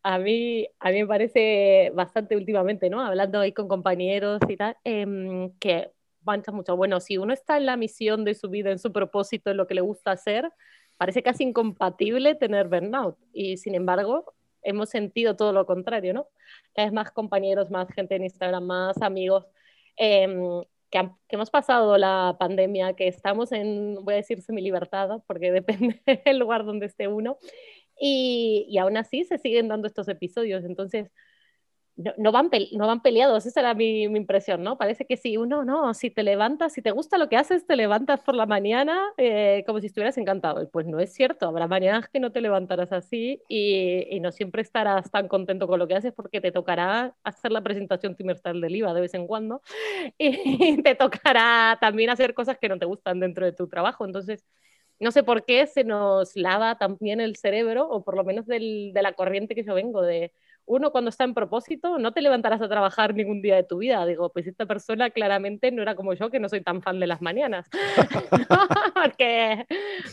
A 0.03 0.19
mí, 0.19 0.69
a 0.79 0.91
mí 0.91 1.01
me 1.01 1.07
parece 1.07 1.91
bastante 1.95 2.37
últimamente, 2.37 2.91
¿no? 2.91 3.01
Hablando 3.01 3.41
ahí 3.41 3.53
con 3.53 3.67
compañeros 3.67 4.41
y 4.49 4.57
tal, 4.57 4.77
em, 4.85 5.53
que 5.59 5.91
mancha 6.23 6.53
mucho. 6.53 6.77
Bueno, 6.77 7.01
si 7.01 7.17
uno 7.17 7.33
está 7.33 7.57
en 7.57 7.67
la 7.67 7.77
misión 7.77 8.25
de 8.25 8.35
su 8.35 8.49
vida, 8.49 8.71
en 8.71 8.79
su 8.79 8.93
propósito, 8.93 9.51
en 9.51 9.57
lo 9.57 9.67
que 9.67 9.75
le 9.75 9.81
gusta 9.81 10.13
hacer, 10.13 10.53
parece 10.97 11.23
casi 11.23 11.45
incompatible 11.45 12.35
tener 12.35 12.69
burnout. 12.69 13.17
Y 13.33 13.57
sin 13.57 13.75
embargo, 13.75 14.35
hemos 14.63 14.91
sentido 14.91 15.37
todo 15.37 15.53
lo 15.53 15.67
contrario, 15.67 16.15
¿no? 16.15 16.29
Cada 16.75 16.87
vez 16.87 16.93
más 16.95 17.11
compañeros, 17.13 17.71
más 17.71 17.89
gente 17.91 18.17
en 18.17 18.25
Instagram, 18.25 18.65
más 18.65 19.01
amigos, 19.03 19.47
em, 19.97 20.63
que, 20.91 21.09
hemos 21.29 21.51
pasado 21.51 21.97
la 21.99 22.37
pandemia, 22.39 22.95
que 22.95 23.09
estamos 23.09 23.53
en, 23.53 23.97
voy 24.05 24.15
a 24.15 24.17
decir, 24.19 24.43
semi-libertad, 24.43 25.23
porque 25.27 25.53
depende 26.01 26.01
del 26.25 26.39
lugar 26.39 26.65
donde 26.65 26.87
esté 26.87 27.09
uno, 27.09 27.39
y, 27.99 28.67
y 28.69 28.79
aún 28.79 28.97
así 28.97 29.25
se 29.25 29.39
siguen 29.39 29.69
dando 29.69 29.87
estos 29.87 30.09
episodios. 30.09 30.65
Entonces, 30.65 31.11
no, 31.97 32.31
van, 32.31 32.51
no 32.73 32.87
van 32.87 33.01
peleados, 33.01 33.47
esa 33.47 33.61
era 33.61 33.75
mi, 33.75 34.03
impresión, 34.03 34.63
¿no? 34.63 34.77
Parece 34.77 35.07
que 35.07 35.17
si 35.17 35.39
uno, 35.39 35.65
no, 35.65 35.95
si 35.95 36.11
te 36.11 36.23
levantas, 36.23 36.75
si 36.75 36.83
te 36.83 36.91
gusta 36.91 37.17
lo 37.17 37.29
que 37.29 37.37
haces, 37.37 37.67
te 37.67 37.75
levantas 37.75 38.21
por 38.21 38.35
la 38.35 38.45
mañana 38.45 39.01
eh, 39.17 39.65
como 39.67 39.81
si 39.81 39.87
estuvieras 39.87 40.19
encantado. 40.19 40.69
Pues 40.71 40.87
no 40.87 41.01
es 41.01 41.15
cierto, 41.15 41.47
habrá 41.47 41.67
mañanas 41.67 42.09
que 42.09 42.21
no 42.21 42.33
te 42.33 42.43
levantarás 42.43 42.93
así 42.93 43.41
y, 43.49 44.21
no 44.21 44.33
siempre 44.33 44.63
estarás 44.63 45.11
tan 45.11 45.29
contento 45.29 45.69
con 45.69 45.79
lo 45.79 45.87
que 45.87 45.95
haces 45.95 46.13
porque 46.13 46.41
te 46.41 46.51
tocará 46.51 47.15
hacer 47.23 47.53
la 47.53 47.61
presentación 47.63 48.17
trimestral 48.17 48.61
del 48.61 48.75
IVA 48.75 48.95
de 48.95 49.01
vez 49.03 49.15
en 49.15 49.27
cuando 49.27 49.63
y 50.19 50.83
te 50.83 50.95
tocará 50.95 51.79
también 51.81 52.11
hacer 52.11 52.35
cosas 52.35 52.59
que 52.59 52.69
no 52.69 52.79
te 52.79 52.87
gustan 52.87 53.21
dentro 53.21 53.45
de 53.45 53.53
tu 53.53 53.69
trabajo. 53.69 54.05
Entonces, 54.05 54.45
no 54.99 55.11
sé 55.11 55.23
por 55.23 55.45
qué 55.45 55.67
se 55.67 55.85
nos 55.85 56.37
lava 56.37 56.79
también 56.79 57.21
el 57.21 57.37
cerebro, 57.37 57.89
o 57.89 58.03
por 58.05 58.17
lo 58.17 58.25
menos 58.25 58.47
de 58.47 58.91
la 58.95 59.13
corriente 59.13 59.55
que 59.55 59.65
yo 59.65 59.75
vengo, 59.75 60.03
de 60.03 60.33
uno 60.67 60.91
cuando 60.91 61.11
está 61.11 61.25
en 61.25 61.35
propósito, 61.35 61.99
no 61.99 62.13
te 62.13 62.21
levantarás 62.21 62.61
a 62.61 62.69
trabajar 62.69 63.15
ningún 63.15 63.41
día 63.41 63.57
de 63.57 63.65
tu 63.65 63.79
vida. 63.79 64.05
Digo, 64.05 64.31
pues 64.33 64.47
esta 64.47 64.67
persona 64.67 65.11
claramente 65.11 65.71
no 65.71 65.83
era 65.83 65.95
como 65.95 66.13
yo, 66.15 66.31
que 66.31 66.41
no 66.41 66.49
soy 66.49 66.61
tan 66.61 66.83
fan 66.83 67.01
de 67.01 67.07
las 67.07 67.23
mañanas. 67.23 67.69
porque 68.95 69.65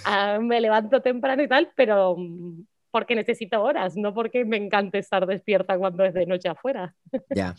ah, 0.05 0.39
me 0.41 0.61
levanto 0.61 1.01
temprano 1.01 1.43
y 1.43 1.47
tal, 1.47 1.71
pero 1.75 2.15
mm, 2.17 2.61
porque 2.93 3.15
necesito 3.15 3.63
horas, 3.63 3.95
no 3.95 4.13
porque 4.13 4.45
me 4.45 4.55
encante 4.55 4.99
estar 4.99 5.25
despierta 5.25 5.79
cuando 5.79 6.05
es 6.05 6.13
de 6.13 6.27
noche 6.27 6.47
afuera. 6.47 6.93
Ya. 7.35 7.55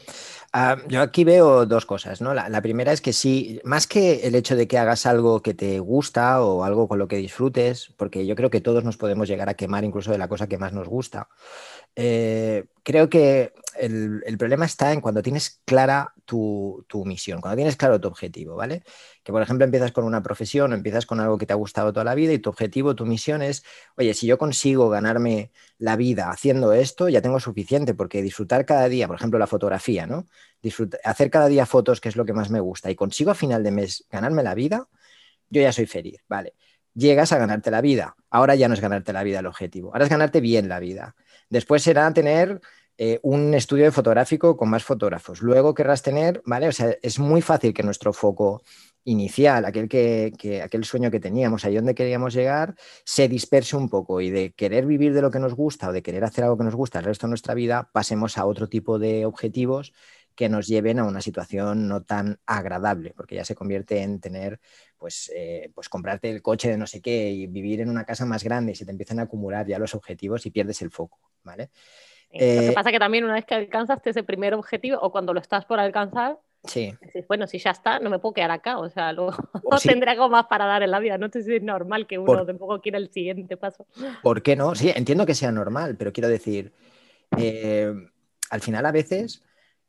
Ah, 0.52 0.76
yo 0.86 1.02
aquí 1.02 1.24
veo 1.24 1.66
dos 1.66 1.86
cosas, 1.86 2.20
¿no? 2.20 2.34
La, 2.34 2.48
la, 2.48 2.62
primera 2.62 2.92
es 2.92 3.00
que 3.00 3.12
sí, 3.12 3.60
más 3.64 3.88
que 3.88 4.28
el 4.28 4.36
hecho 4.36 4.54
de 4.54 4.68
que 4.68 4.78
hagas 4.78 5.06
algo 5.06 5.42
que 5.42 5.52
te 5.52 5.80
gusta 5.80 6.40
o 6.40 6.62
algo 6.62 6.86
con 6.86 7.00
lo 7.00 7.08
que 7.08 7.16
disfrutes, 7.16 7.92
porque 7.96 8.26
yo 8.26 8.36
creo 8.36 8.48
que 8.48 8.60
todos 8.60 8.84
nos 8.84 8.96
podemos 8.96 9.26
llegar 9.26 9.48
a 9.48 9.54
quemar 9.54 9.82
incluso 9.82 10.12
de 10.12 10.18
la 10.18 10.28
cosa 10.28 10.46
que 10.46 10.56
más 10.56 10.72
nos 10.72 10.86
gusta. 10.86 11.26
Eh, 11.96 12.64
creo 12.82 13.08
que 13.08 13.52
el, 13.76 14.22
problema 14.38 14.64
está 14.64 14.92
en 14.92 15.00
cuando 15.00 15.22
tienes 15.22 15.60
clara 15.64 16.12
tu, 16.24 16.84
misión, 17.04 17.40
cuando 17.40 17.56
tienes 17.56 17.76
claro 17.76 18.00
tu 18.00 18.08
objetivo, 18.08 18.56
¿vale? 18.56 18.82
Que 19.22 19.32
por 19.32 19.42
ejemplo 19.42 19.64
empiezas 19.64 19.92
con 19.92 20.04
una 20.04 20.22
profesión 20.22 20.72
o 20.72 20.74
empiezas 20.74 21.06
con 21.06 21.20
algo 21.20 21.38
que 21.38 21.46
te 21.46 21.52
ha 21.52 21.56
gustado 21.56 21.92
toda 21.92 22.04
la 22.04 22.14
vida 22.14 22.32
y 22.32 22.38
tu 22.38 22.50
objetivo, 22.50 22.94
tu 22.94 23.06
misión 23.06 23.42
es, 23.42 23.64
oye, 23.96 24.14
si 24.14 24.26
yo 24.26 24.38
consigo 24.38 24.88
ganarme 24.88 25.50
la 25.78 25.96
vida 25.96 26.30
haciendo 26.30 26.72
esto, 26.72 27.08
ya 27.08 27.22
tengo 27.22 27.40
suficiente, 27.40 27.94
porque 27.94 28.22
disfrutar 28.22 28.64
cada 28.64 28.88
día, 28.88 29.06
por 29.06 29.16
ejemplo, 29.16 29.38
la 29.38 29.46
fotografía, 29.46 30.06
¿no? 30.06 30.26
hacer 31.04 31.30
cada 31.30 31.48
día 31.48 31.66
fotos, 31.66 32.00
que 32.00 32.08
es 32.08 32.16
lo 32.16 32.24
que 32.24 32.32
más 32.32 32.50
me 32.50 32.60
gusta, 32.60 32.90
y 32.90 32.94
consigo 32.94 33.30
a 33.30 33.34
final 33.34 33.62
de 33.62 33.70
mes 33.70 34.06
ganarme 34.10 34.42
la 34.42 34.54
vida, 34.54 34.88
yo 35.50 35.60
ya 35.60 35.72
soy 35.72 35.86
feliz, 35.86 36.22
¿vale? 36.28 36.54
Llegas 36.94 37.32
a 37.32 37.38
ganarte 37.38 37.70
la 37.70 37.80
vida. 37.80 38.16
Ahora 38.30 38.54
ya 38.54 38.68
no 38.68 38.74
es 38.74 38.80
ganarte 38.80 39.12
la 39.12 39.22
vida 39.24 39.40
el 39.40 39.46
objetivo, 39.46 39.92
ahora 39.92 40.04
es 40.04 40.10
ganarte 40.10 40.40
bien 40.40 40.68
la 40.68 40.80
vida. 40.80 41.16
Después 41.48 41.82
será 41.82 42.12
tener 42.12 42.60
eh, 42.96 43.18
un 43.22 43.54
estudio 43.54 43.90
fotográfico 43.90 44.56
con 44.56 44.70
más 44.70 44.84
fotógrafos. 44.84 45.42
Luego 45.42 45.74
querrás 45.74 46.02
tener, 46.02 46.42
¿vale? 46.44 46.68
O 46.68 46.72
sea, 46.72 46.96
es 47.02 47.18
muy 47.18 47.42
fácil 47.42 47.74
que 47.74 47.82
nuestro 47.82 48.12
foco 48.12 48.62
inicial, 49.04 49.64
aquel, 49.64 49.88
que, 49.88 50.62
aquel 50.62 50.84
sueño 50.84 51.10
que 51.10 51.20
teníamos, 51.20 51.64
ahí 51.64 51.74
donde 51.74 51.94
queríamos 51.94 52.32
llegar, 52.34 52.74
se 53.04 53.28
disperse 53.28 53.76
un 53.76 53.88
poco 53.88 54.20
y 54.20 54.30
de 54.30 54.52
querer 54.52 54.86
vivir 54.86 55.12
de 55.12 55.22
lo 55.22 55.30
que 55.30 55.38
nos 55.40 55.54
gusta 55.54 55.88
o 55.88 55.92
de 55.92 56.02
querer 56.02 56.24
hacer 56.24 56.44
algo 56.44 56.56
que 56.56 56.64
nos 56.64 56.74
gusta 56.74 57.00
el 57.00 57.04
resto 57.04 57.26
de 57.26 57.30
nuestra 57.30 57.54
vida, 57.54 57.90
pasemos 57.92 58.38
a 58.38 58.46
otro 58.46 58.68
tipo 58.68 58.98
de 58.98 59.26
objetivos 59.26 59.92
que 60.34 60.48
nos 60.48 60.66
lleven 60.66 60.98
a 60.98 61.04
una 61.04 61.20
situación 61.20 61.86
no 61.88 62.02
tan 62.02 62.38
agradable, 62.46 63.12
porque 63.16 63.36
ya 63.36 63.44
se 63.44 63.54
convierte 63.54 64.02
en 64.02 64.20
tener, 64.20 64.60
pues, 64.98 65.30
eh, 65.34 65.70
pues 65.74 65.88
comprarte 65.88 66.30
el 66.30 66.42
coche 66.42 66.70
de 66.70 66.76
no 66.76 66.86
sé 66.86 67.00
qué 67.00 67.30
y 67.30 67.46
vivir 67.46 67.80
en 67.80 67.90
una 67.90 68.04
casa 68.04 68.26
más 68.26 68.42
grande 68.42 68.72
y 68.72 68.74
se 68.74 68.84
te 68.84 68.90
empiezan 68.90 69.20
a 69.20 69.22
acumular 69.22 69.66
ya 69.66 69.78
los 69.78 69.94
objetivos 69.94 70.44
y 70.46 70.50
pierdes 70.50 70.82
el 70.82 70.90
foco, 70.90 71.18
¿vale? 71.42 71.70
lo 72.34 72.40
que 72.40 72.68
eh, 72.68 72.72
pasa 72.72 72.90
que 72.90 72.98
también 72.98 73.22
una 73.22 73.34
vez 73.34 73.44
que 73.44 73.54
alcanzaste 73.54 74.10
ese 74.10 74.24
primer 74.24 74.54
objetivo 74.54 74.98
o 75.00 75.12
cuando 75.12 75.32
lo 75.32 75.40
estás 75.40 75.64
por 75.66 75.78
alcanzar, 75.78 76.40
sí. 76.64 76.92
bueno, 77.28 77.46
si 77.46 77.58
ya 77.58 77.70
está, 77.70 78.00
no 78.00 78.10
me 78.10 78.18
puedo 78.18 78.34
quedar 78.34 78.50
acá, 78.50 78.78
o 78.78 78.88
sea, 78.88 79.12
luego 79.12 79.36
tendré 79.82 80.10
algo 80.10 80.28
más 80.28 80.46
para 80.46 80.66
dar 80.66 80.82
en 80.82 80.90
la 80.90 80.98
vida, 80.98 81.16
no 81.16 81.28
sé 81.28 81.44
si 81.44 81.54
es 81.54 81.62
normal 81.62 82.08
que 82.08 82.18
uno 82.18 82.44
tampoco 82.44 82.80
quiera 82.80 82.98
el 82.98 83.08
siguiente 83.12 83.56
paso. 83.56 83.86
¿Por 84.20 84.42
qué 84.42 84.56
no? 84.56 84.74
Sí, 84.74 84.90
entiendo 84.92 85.26
que 85.26 85.34
sea 85.34 85.52
normal, 85.52 85.94
pero 85.96 86.12
quiero 86.12 86.28
decir, 86.28 86.72
eh, 87.38 87.94
al 88.50 88.60
final 88.60 88.84
a 88.86 88.92
veces 88.92 89.44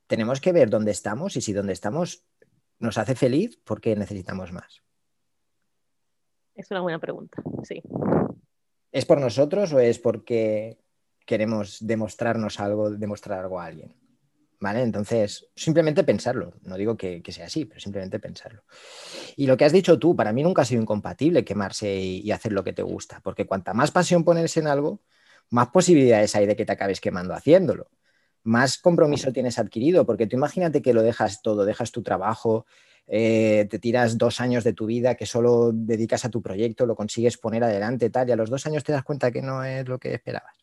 tenemos 0.07 0.41
que 0.41 0.51
ver 0.51 0.69
dónde 0.69 0.91
estamos 0.91 1.35
y 1.35 1.41
si 1.41 1.53
dónde 1.53 1.73
estamos 1.73 2.23
nos 2.79 2.97
hace 2.97 3.15
feliz, 3.15 3.57
¿por 3.63 3.81
qué 3.81 3.95
necesitamos 3.95 4.51
más? 4.51 4.81
Es 6.55 6.71
una 6.71 6.81
buena 6.81 6.99
pregunta, 6.99 7.41
sí. 7.63 7.81
¿Es 8.91 9.05
por 9.05 9.19
nosotros 9.19 9.73
o 9.73 9.79
es 9.79 9.99
porque 9.99 10.77
queremos 11.25 11.85
demostrarnos 11.85 12.59
algo, 12.59 12.91
demostrar 12.91 13.39
algo 13.39 13.59
a 13.59 13.65
alguien? 13.65 13.95
¿Vale? 14.59 14.81
Entonces, 14.81 15.49
simplemente 15.53 16.05
pensarlo. 16.05 16.53
No 16.61 16.77
digo 16.77 16.95
que, 16.95 17.21
sea 17.27 17.47
así, 17.47 17.65
pero 17.65 17.81
simplemente 17.81 18.19
pensarlo. 18.19 18.63
Y 19.35 19.47
lo 19.47 19.57
que 19.57 19.65
has 19.65 19.73
dicho 19.73 19.99
tú, 19.99 20.15
para 20.15 20.31
mí 20.31 20.43
nunca 20.43 20.61
ha 20.61 20.65
sido 20.65 20.81
incompatible 20.81 21.43
quemarse 21.43 21.93
y, 21.93 22.19
y 22.21 22.31
hacer 22.31 22.53
lo 22.53 22.63
que 22.63 22.71
te 22.71 22.83
gusta, 22.83 23.19
porque 23.21 23.45
cuanta 23.45 23.73
más 23.73 23.91
pasión 23.91 24.23
pones 24.23 24.55
en 24.55 24.67
algo, 24.67 25.01
más 25.49 25.67
posibilidades 25.69 26.35
hay 26.35 26.47
de 26.47 26.55
que 26.55 26.65
te 26.65 26.71
acabes 26.71 27.01
quemando 27.01 27.33
haciéndolo 27.33 27.89
más 28.45 28.77
compromiso 28.77 29.34
tienes 29.34 29.58
adquirido, 29.58 30.05
porque 30.05 30.27
tú 30.27 30.36
imagínate 30.36 30.81
que 30.81 30.93
lo 30.93 31.01
dejas 31.01 31.41
todo, 31.41 31.65
dejas 31.65 31.91
tu 31.91 32.03
trabajo, 32.03 32.65
eh, 33.08 33.67
te 33.69 33.79
tiras 33.79 34.17
dos 34.17 34.39
años 34.39 34.63
de 34.63 34.73
tu 34.73 34.86
vida 34.86 35.15
que 35.15 35.25
solo 35.25 35.71
dedicas 35.73 36.25
a 36.25 36.29
tu 36.29 36.41
proyecto, 36.41 36.86
lo 36.86 36.95
consigues 36.95 37.38
poner 37.38 37.63
adelante, 37.63 38.10
tal, 38.12 38.29
y 38.29 38.31
a 38.31 38.36
los 38.36 38.51
dos 38.51 38.65
años 38.67 38.84
te 38.84 38.91
das 38.91 39.03
cuenta 39.03 39.31
que 39.31 39.41
no 39.41 39.63
es 39.63 39.88
lo 39.88 39.99
que 39.99 40.13
esperabas. 40.13 40.55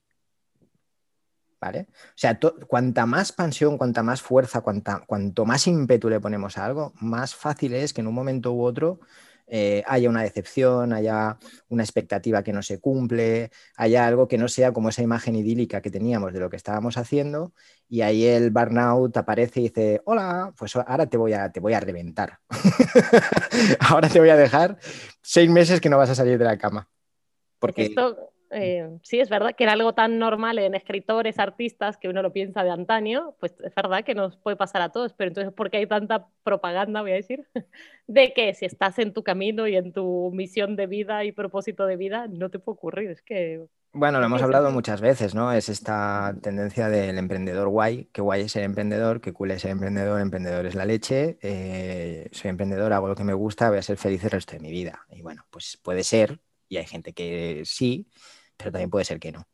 ¿Vale? 1.61 1.87
O 1.91 2.17
sea, 2.17 2.39
cuanta 2.67 3.07
más 3.07 3.33
pasión, 3.33 3.79
cuanta 3.79 4.03
más 4.03 4.23
fuerza, 4.23 4.63
cuanto 4.63 5.45
más 5.45 5.67
ímpetu 5.67 6.09
le 6.09 6.21
ponemos 6.21 6.59
a 6.59 6.65
algo, 6.65 6.93
más 7.01 7.35
fácil 7.35 7.75
es 7.75 7.93
que 7.93 8.01
en 8.01 8.09
un 8.09 8.15
momento 8.15 8.53
u 8.53 8.63
otro 8.63 9.01
eh, 9.55 9.83
haya 9.87 10.09
una 10.09 10.23
decepción, 10.23 10.95
haya 10.95 11.37
una 11.69 11.83
expectativa 11.83 12.43
que 12.43 12.55
no 12.55 12.63
se 12.63 12.81
cumple, 12.81 13.51
haya 13.77 14.07
algo 14.07 14.27
que 14.27 14.39
no 14.39 14.49
sea 14.49 14.73
como 14.73 14.89
esa 14.89 15.03
imagen 15.03 15.37
idílica 15.37 15.83
que 15.83 15.91
teníamos 15.91 16.33
de 16.33 16.41
lo 16.41 16.49
que 16.49 16.57
estábamos 16.57 16.97
haciendo 16.97 17.53
y 17.87 18.01
ahí 18.01 18.25
el 18.25 18.51
burnout 18.51 19.15
aparece 19.15 19.61
y 19.61 19.65
dice, 19.65 20.01
hola, 20.07 20.55
pues 20.57 20.75
ahora 20.75 21.05
te 21.05 21.19
voy 21.19 21.35
a, 21.35 21.53
te 21.53 21.61
voy 21.61 21.75
a 21.75 21.81
reventar. 21.81 22.39
ahora 23.81 24.09
te 24.09 24.21
voy 24.21 24.31
a 24.31 24.37
dejar 24.37 24.79
seis 25.21 25.51
meses 25.51 25.83
que 25.83 25.91
no 25.91 25.99
vas 25.99 26.09
a 26.09 26.15
salir 26.15 26.39
de 26.39 26.47
la 26.47 26.57
cama. 26.57 26.89
Porque... 27.59 27.95
Eh, 28.55 28.99
sí, 29.03 29.19
es 29.19 29.31
verdad 29.31 29.55
que 29.57 29.65
era 29.65 29.73
algo 29.73 29.95
tan 29.95 30.19
normal 30.19 30.59
en 30.59 30.75
escritores, 30.75 31.39
artistas, 31.39 31.97
que 31.97 32.09
uno 32.09 32.21
lo 32.21 32.33
piensa 32.33 32.63
de 32.63 32.71
antaño, 32.71 33.35
pues 33.41 33.55
es 33.65 33.75
verdad 33.75 34.05
que 34.05 34.15
nos 34.15 34.37
puede 34.37 34.57
pasar 34.57 34.83
a 34.83 34.91
todos, 34.91 35.15
pero 35.15 35.29
entonces, 35.29 35.55
¿por 35.55 35.71
qué 35.71 35.79
hay 35.79 35.87
tanta 35.87 36.29
propaganda, 36.45 37.01
voy 37.01 37.13
a 37.13 37.15
decir, 37.15 37.47
de 38.07 38.35
que 38.35 38.53
si 38.53 38.67
estás 38.67 38.99
en 38.99 39.15
tu 39.15 39.23
camino 39.23 39.67
y 39.67 39.77
en 39.77 39.93
tu 39.93 40.31
misión 40.35 40.77
de 40.77 40.87
vida 40.87 41.25
y 41.25 41.33
propósito 41.33 41.87
de 41.87 41.97
vida, 41.97 42.27
no 42.29 42.51
te 42.51 42.59
puede 42.59 42.75
ocurrir? 42.75 43.11
Es 43.11 43.23
que... 43.23 43.65
Bueno, 43.95 44.21
lo 44.21 44.27
hemos 44.27 44.43
hablado 44.43 44.71
muchas 44.71 45.01
veces, 45.01 45.35
¿no? 45.35 45.53
Es 45.53 45.69
esta 45.69 46.35
tendencia 46.43 46.89
del 46.89 47.19
emprendedor 47.19 47.69
guay, 47.69 48.07
que 48.13 48.23
guay 48.23 48.43
es 48.43 48.53
ser 48.53 48.65
emprendedor, 48.65 49.21
que 49.21 49.33
cool 49.33 49.51
es 49.51 49.63
ser 49.63 49.71
emprendedor, 49.71 50.21
emprendedor 50.21 50.65
es 50.67 50.75
la 50.75 50.87
leche, 50.87 51.39
eh, 51.43 52.29
soy 52.33 52.51
emprendedor, 52.51 52.93
hago 52.93 53.09
lo 53.09 53.15
que 53.15 53.25
me 53.25 53.35
gusta, 53.35 53.69
voy 53.69 53.79
a 53.79 53.83
ser 53.83 53.99
feliz 53.99 54.25
el 54.25 54.31
resto 54.31 54.53
de 54.53 54.61
mi 54.61 54.71
vida. 54.71 55.07
Y 55.11 55.21
bueno, 55.21 55.45
pues 55.51 55.79
puede 55.83 56.05
ser, 56.05 56.41
y 56.69 56.79
hay 56.79 56.87
gente 56.87 57.13
que 57.13 57.63
sí, 57.67 58.07
pero 58.63 58.73
también 58.73 58.91
puede 58.91 59.05
ser 59.05 59.19
que 59.21 59.33
no. 59.33 59.49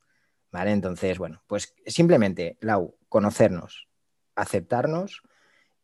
¿Vale? 0.51 0.73
Entonces, 0.73 1.19
bueno, 1.19 1.43
pues 1.47 1.75
simplemente, 1.87 2.57
Lau, 2.61 2.97
conocernos, 3.09 3.89
aceptarnos 4.35 5.23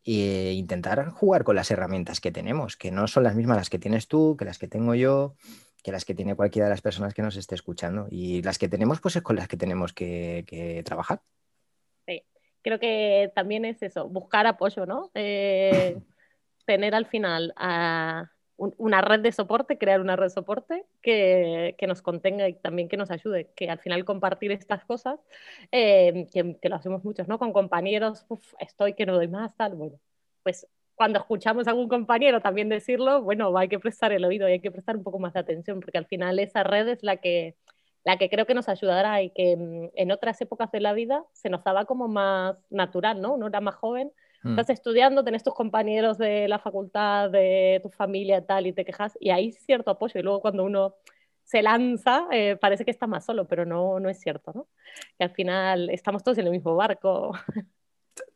e 0.04 0.52
intentar 0.52 1.10
jugar 1.10 1.44
con 1.44 1.56
las 1.56 1.70
herramientas 1.70 2.20
que 2.20 2.32
tenemos, 2.32 2.76
que 2.76 2.90
no 2.90 3.06
son 3.06 3.24
las 3.24 3.34
mismas 3.34 3.56
las 3.56 3.70
que 3.70 3.78
tienes 3.78 4.08
tú, 4.08 4.36
que 4.38 4.44
las 4.44 4.58
que 4.58 4.68
tengo 4.68 4.94
yo, 4.94 5.34
que 5.82 5.92
las 5.92 6.04
que 6.04 6.14
tiene 6.14 6.34
cualquiera 6.34 6.66
de 6.66 6.70
las 6.70 6.80
personas 6.80 7.12
que 7.12 7.22
nos 7.22 7.36
esté 7.36 7.54
escuchando. 7.54 8.06
Y 8.10 8.42
las 8.42 8.58
que 8.58 8.68
tenemos, 8.68 9.00
pues 9.00 9.16
es 9.16 9.22
con 9.22 9.36
las 9.36 9.48
que 9.48 9.58
tenemos 9.58 9.92
que, 9.92 10.82
trabajar. 10.84 11.20
Sí, 12.06 12.22
creo 12.62 12.78
que 12.78 13.30
también 13.34 13.66
es 13.66 13.82
eso, 13.82 14.08
buscar 14.08 14.46
apoyo, 14.46 14.86
¿no? 14.86 15.10
Eh, 15.14 15.98
tener 16.66 16.94
al 16.94 17.06
final 17.06 17.52
a 17.56 18.30
una 18.56 19.00
red 19.00 19.20
de 19.20 19.32
soporte, 19.32 19.78
crear 19.78 20.00
una 20.00 20.16
red 20.16 20.26
de 20.26 20.30
soporte 20.30 20.84
que, 21.02 21.76
nos 21.86 22.02
contenga 22.02 22.48
y 22.48 22.54
también 22.54 22.88
que 22.88 22.96
nos 22.96 23.10
ayude, 23.10 23.50
que 23.56 23.68
al 23.68 23.78
final 23.80 24.04
compartir 24.04 24.52
estas 24.52 24.84
cosas, 24.84 25.18
eh, 25.72 26.26
que, 26.32 26.68
lo 26.68 26.76
hacemos 26.76 27.04
muchos, 27.04 27.28
¿no? 27.28 27.38
Con 27.38 27.52
compañeros, 27.52 28.26
estoy 28.58 28.94
que 28.94 29.06
no 29.06 29.14
doy 29.14 29.28
más, 29.28 29.56
tal, 29.56 29.74
bueno, 29.74 29.98
pues 30.42 30.66
cuando 30.94 31.18
escuchamos 31.18 31.66
a 31.66 31.70
algún 31.70 31.88
compañero 31.88 32.40
también 32.40 32.68
decirlo, 32.68 33.22
bueno, 33.22 33.56
hay 33.58 33.68
que 33.68 33.80
prestar 33.80 34.12
el 34.12 34.24
oído 34.24 34.48
y 34.48 34.52
hay 34.52 34.60
que 34.60 34.70
prestar 34.70 34.96
un 34.96 35.02
poco 35.02 35.18
más 35.18 35.32
de 35.32 35.40
atención, 35.40 35.80
porque 35.80 35.98
al 35.98 36.06
final 36.06 36.38
esa 36.38 36.62
red 36.62 36.88
es 36.88 37.02
la 37.02 37.16
que, 37.16 37.56
la 38.04 38.16
que 38.18 38.30
creo 38.30 38.46
que 38.46 38.54
nos 38.54 38.68
ayudará 38.68 39.22
y 39.22 39.30
que 39.30 39.56
mm, 39.56 39.90
en 39.94 40.12
otras 40.12 40.40
épocas 40.40 40.70
de 40.70 40.80
la 40.80 40.92
vida 40.92 41.24
se 41.32 41.50
nos 41.50 41.64
daba 41.64 41.86
como 41.86 42.06
más 42.08 42.56
natural, 42.70 43.20
¿no? 43.20 43.34
Uno 43.34 43.48
era 43.48 43.60
más 43.60 43.74
joven 43.74 44.12
Mm. 44.44 44.50
Estás 44.50 44.70
estudiando, 44.70 45.24
tenés 45.24 45.42
tus 45.42 45.54
compañeros 45.54 46.18
de 46.18 46.46
la 46.48 46.58
facultad, 46.58 47.30
de 47.30 47.80
tu 47.82 47.88
familia 47.88 48.44
tal, 48.44 48.66
y 48.66 48.72
te 48.72 48.84
quejas, 48.84 49.16
y 49.18 49.30
hay 49.30 49.52
cierto 49.52 49.90
apoyo. 49.90 50.20
Y 50.20 50.22
luego 50.22 50.40
cuando 50.40 50.64
uno 50.64 50.96
se 51.44 51.62
lanza, 51.62 52.26
eh, 52.30 52.56
parece 52.60 52.84
que 52.84 52.90
está 52.90 53.06
más 53.06 53.24
solo, 53.24 53.46
pero 53.46 53.64
no, 53.64 53.98
no 54.00 54.08
es 54.08 54.20
cierto, 54.20 54.52
¿no? 54.54 54.68
Que 55.18 55.24
al 55.24 55.30
final 55.30 55.90
estamos 55.90 56.22
todos 56.22 56.38
en 56.38 56.46
el 56.46 56.52
mismo 56.52 56.76
barco. 56.76 57.32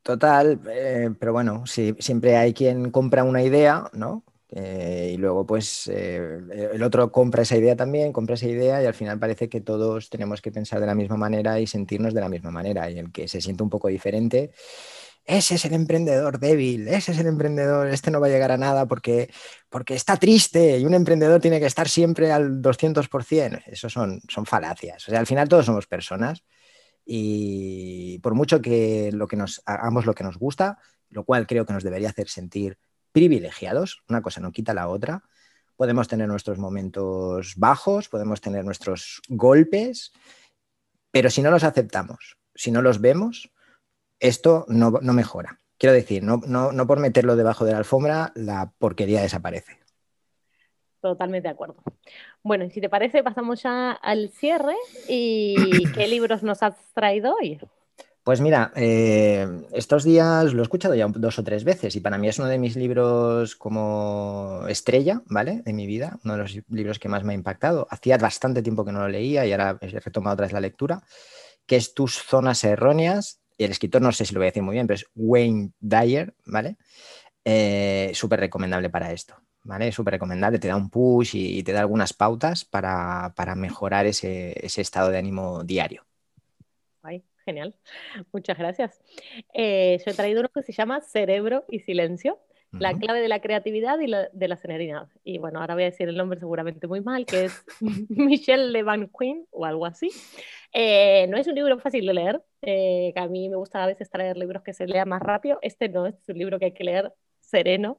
Total, 0.02 0.58
eh, 0.70 1.10
pero 1.20 1.32
bueno, 1.32 1.66
sí, 1.66 1.94
siempre 1.98 2.36
hay 2.36 2.54
quien 2.54 2.90
compra 2.90 3.22
una 3.22 3.42
idea, 3.42 3.90
¿no? 3.92 4.24
Eh, 4.50 5.12
y 5.14 5.18
luego, 5.18 5.44
pues, 5.44 5.88
el 5.88 6.82
otro 6.82 7.12
compra 7.12 7.42
esa 7.42 7.58
idea 7.58 7.76
también, 7.76 8.14
compra 8.14 8.34
esa 8.34 8.48
idea 8.48 8.82
y 8.82 8.86
al 8.86 8.94
final 8.94 9.18
parece 9.18 9.50
que 9.50 9.60
todos 9.60 10.08
tenemos 10.08 10.40
que 10.40 10.50
pensar 10.50 10.80
de 10.80 10.86
la 10.86 10.94
misma 10.94 11.18
manera 11.18 11.60
y 11.60 11.66
sentirnos 11.66 12.14
de 12.14 12.22
la 12.22 12.30
misma 12.30 12.50
manera. 12.50 12.90
Y 12.90 12.98
el 12.98 13.12
que 13.12 13.28
se 13.28 13.42
siente 13.42 13.62
un 13.62 13.68
poco 13.68 13.88
diferente, 13.88 14.52
ese 15.28 15.56
es 15.56 15.64
el 15.66 15.74
emprendedor 15.74 16.38
débil, 16.38 16.88
ese 16.88 17.12
es 17.12 17.18
el 17.18 17.26
emprendedor, 17.26 17.88
este 17.88 18.10
no 18.10 18.18
va 18.18 18.28
a 18.28 18.30
llegar 18.30 18.50
a 18.50 18.56
nada 18.56 18.88
porque, 18.88 19.30
porque 19.68 19.94
está 19.94 20.16
triste 20.16 20.78
y 20.78 20.86
un 20.86 20.94
emprendedor 20.94 21.38
tiene 21.38 21.60
que 21.60 21.66
estar 21.66 21.86
siempre 21.86 22.32
al 22.32 22.62
200%. 22.62 23.62
Eso 23.66 23.90
son, 23.90 24.22
son 24.26 24.46
falacias. 24.46 25.06
O 25.06 25.10
sea, 25.10 25.20
al 25.20 25.26
final 25.26 25.46
todos 25.46 25.66
somos 25.66 25.86
personas 25.86 26.44
y 27.04 28.18
por 28.20 28.34
mucho 28.34 28.62
que, 28.62 29.10
lo 29.12 29.28
que 29.28 29.36
nos, 29.36 29.60
hagamos 29.66 30.06
lo 30.06 30.14
que 30.14 30.24
nos 30.24 30.38
gusta, 30.38 30.78
lo 31.10 31.24
cual 31.24 31.46
creo 31.46 31.66
que 31.66 31.74
nos 31.74 31.84
debería 31.84 32.08
hacer 32.08 32.30
sentir 32.30 32.78
privilegiados, 33.12 34.02
una 34.08 34.22
cosa 34.22 34.40
no 34.40 34.50
quita 34.50 34.72
la 34.72 34.88
otra, 34.88 35.24
podemos 35.76 36.08
tener 36.08 36.26
nuestros 36.26 36.56
momentos 36.56 37.52
bajos, 37.58 38.08
podemos 38.08 38.40
tener 38.40 38.64
nuestros 38.64 39.20
golpes, 39.28 40.10
pero 41.10 41.28
si 41.28 41.42
no 41.42 41.50
los 41.50 41.64
aceptamos, 41.64 42.38
si 42.54 42.70
no 42.70 42.80
los 42.80 43.02
vemos, 43.02 43.52
esto 44.20 44.64
no, 44.68 44.90
mejora. 44.90 45.60
Quiero 45.78 45.94
decir, 45.94 46.22
no, 46.22 46.40
no, 46.46 46.86
por 46.86 46.98
meterlo 46.98 47.36
debajo 47.36 47.64
de 47.64 47.72
la 47.72 47.78
alfombra, 47.78 48.32
la 48.34 48.72
porquería 48.78 49.22
desaparece. 49.22 49.78
Totalmente 51.00 51.46
de 51.46 51.52
acuerdo. 51.52 51.76
Bueno, 52.42 52.64
y 52.64 52.70
si 52.70 52.80
te 52.80 52.88
parece, 52.88 53.22
pasamos 53.22 53.62
ya 53.62 53.92
al 53.92 54.30
cierre. 54.30 54.74
¿Y 55.08 55.54
qué 55.94 56.08
libros 56.08 56.42
nos 56.42 56.62
has 56.62 56.74
traído 56.94 57.36
hoy? 57.36 57.60
Pues 58.24 58.42
mira, 58.42 58.72
eh, 58.76 59.46
estos 59.72 60.04
días 60.04 60.52
lo 60.52 60.60
he 60.60 60.62
escuchado 60.62 60.94
ya 60.94 61.06
dos 61.08 61.38
o 61.38 61.44
tres 61.44 61.64
veces 61.64 61.96
y 61.96 62.00
para 62.00 62.18
mí 62.18 62.28
es 62.28 62.38
uno 62.38 62.48
de 62.48 62.58
mis 62.58 62.76
libros 62.76 63.56
como 63.56 64.64
estrella, 64.68 65.22
¿vale? 65.26 65.62
De 65.64 65.72
mi 65.72 65.86
vida, 65.86 66.18
uno 66.24 66.34
de 66.34 66.40
los 66.40 66.58
libros 66.68 66.98
que 66.98 67.08
más 67.08 67.24
me 67.24 67.32
ha 67.32 67.36
impactado. 67.36 67.86
Hacía 67.88 68.18
bastante 68.18 68.60
tiempo 68.60 68.84
que 68.84 68.92
no 68.92 68.98
lo 68.98 69.08
leía 69.08 69.46
y 69.46 69.52
ahora 69.52 69.78
he 69.80 70.00
retomado 70.00 70.34
otra 70.34 70.44
vez 70.44 70.52
la 70.52 70.60
lectura, 70.60 71.02
que 71.64 71.76
es 71.76 71.94
Tus 71.94 72.16
zonas 72.16 72.64
erróneas 72.64 73.40
el 73.64 73.70
escritor 73.70 74.02
no 74.02 74.12
sé 74.12 74.24
si 74.24 74.34
lo 74.34 74.40
voy 74.40 74.46
a 74.46 74.50
decir 74.50 74.62
muy 74.62 74.74
bien, 74.74 74.86
pero 74.86 74.96
es 74.96 75.06
Wayne 75.14 75.70
Dyer, 75.80 76.34
¿vale? 76.46 76.76
Eh, 77.44 78.10
súper 78.14 78.40
recomendable 78.40 78.90
para 78.90 79.12
esto, 79.12 79.36
¿vale? 79.64 79.90
Súper 79.92 80.12
recomendable, 80.12 80.58
te 80.58 80.68
da 80.68 80.76
un 80.76 80.90
push 80.90 81.34
y, 81.34 81.62
te 81.62 81.72
da 81.72 81.80
algunas 81.80 82.12
pautas 82.12 82.64
para, 82.64 83.32
mejorar 83.56 84.06
ese, 84.06 84.54
estado 84.62 85.10
de 85.10 85.18
ánimo 85.18 85.64
diario. 85.64 86.04
Genial, 87.48 87.74
muchas 88.30 88.58
gracias. 88.58 89.00
Eh, 89.54 89.98
yo 90.04 90.10
he 90.10 90.14
traído 90.14 90.40
uno 90.40 90.50
que 90.50 90.62
se 90.62 90.74
llama 90.74 91.00
Cerebro 91.00 91.64
y 91.70 91.80
Silencio. 91.80 92.38
La 92.72 92.92
clave 92.94 93.20
de 93.20 93.28
la 93.28 93.40
creatividad 93.40 93.98
y 94.00 94.10
de 94.10 94.48
la 94.48 94.56
serenidad. 94.56 95.08
Y 95.24 95.38
bueno, 95.38 95.60
ahora 95.60 95.74
voy 95.74 95.84
a 95.84 95.86
decir 95.86 96.08
el 96.08 96.16
nombre 96.16 96.38
seguramente 96.38 96.86
muy 96.86 97.00
mal, 97.00 97.24
que 97.24 97.46
es 97.46 97.64
Michelle 98.10 98.70
Levan 98.70 99.10
Quinn 99.18 99.46
o 99.50 99.64
algo 99.64 99.86
así. 99.86 100.10
Eh, 100.72 101.26
no 101.28 101.38
es 101.38 101.46
un 101.46 101.54
libro 101.54 101.78
fácil 101.78 102.06
de 102.06 102.14
leer, 102.14 102.42
eh, 102.62 103.12
que 103.14 103.20
a 103.20 103.26
mí 103.26 103.48
me 103.48 103.56
gusta 103.56 103.82
a 103.82 103.86
veces 103.86 104.10
traer 104.10 104.36
libros 104.36 104.62
que 104.62 104.74
se 104.74 104.86
lea 104.86 105.04
más 105.06 105.22
rápido. 105.22 105.58
Este 105.62 105.88
no, 105.88 106.06
es 106.06 106.16
un 106.28 106.38
libro 106.38 106.58
que 106.58 106.66
hay 106.66 106.74
que 106.74 106.84
leer 106.84 107.12
sereno, 107.40 107.98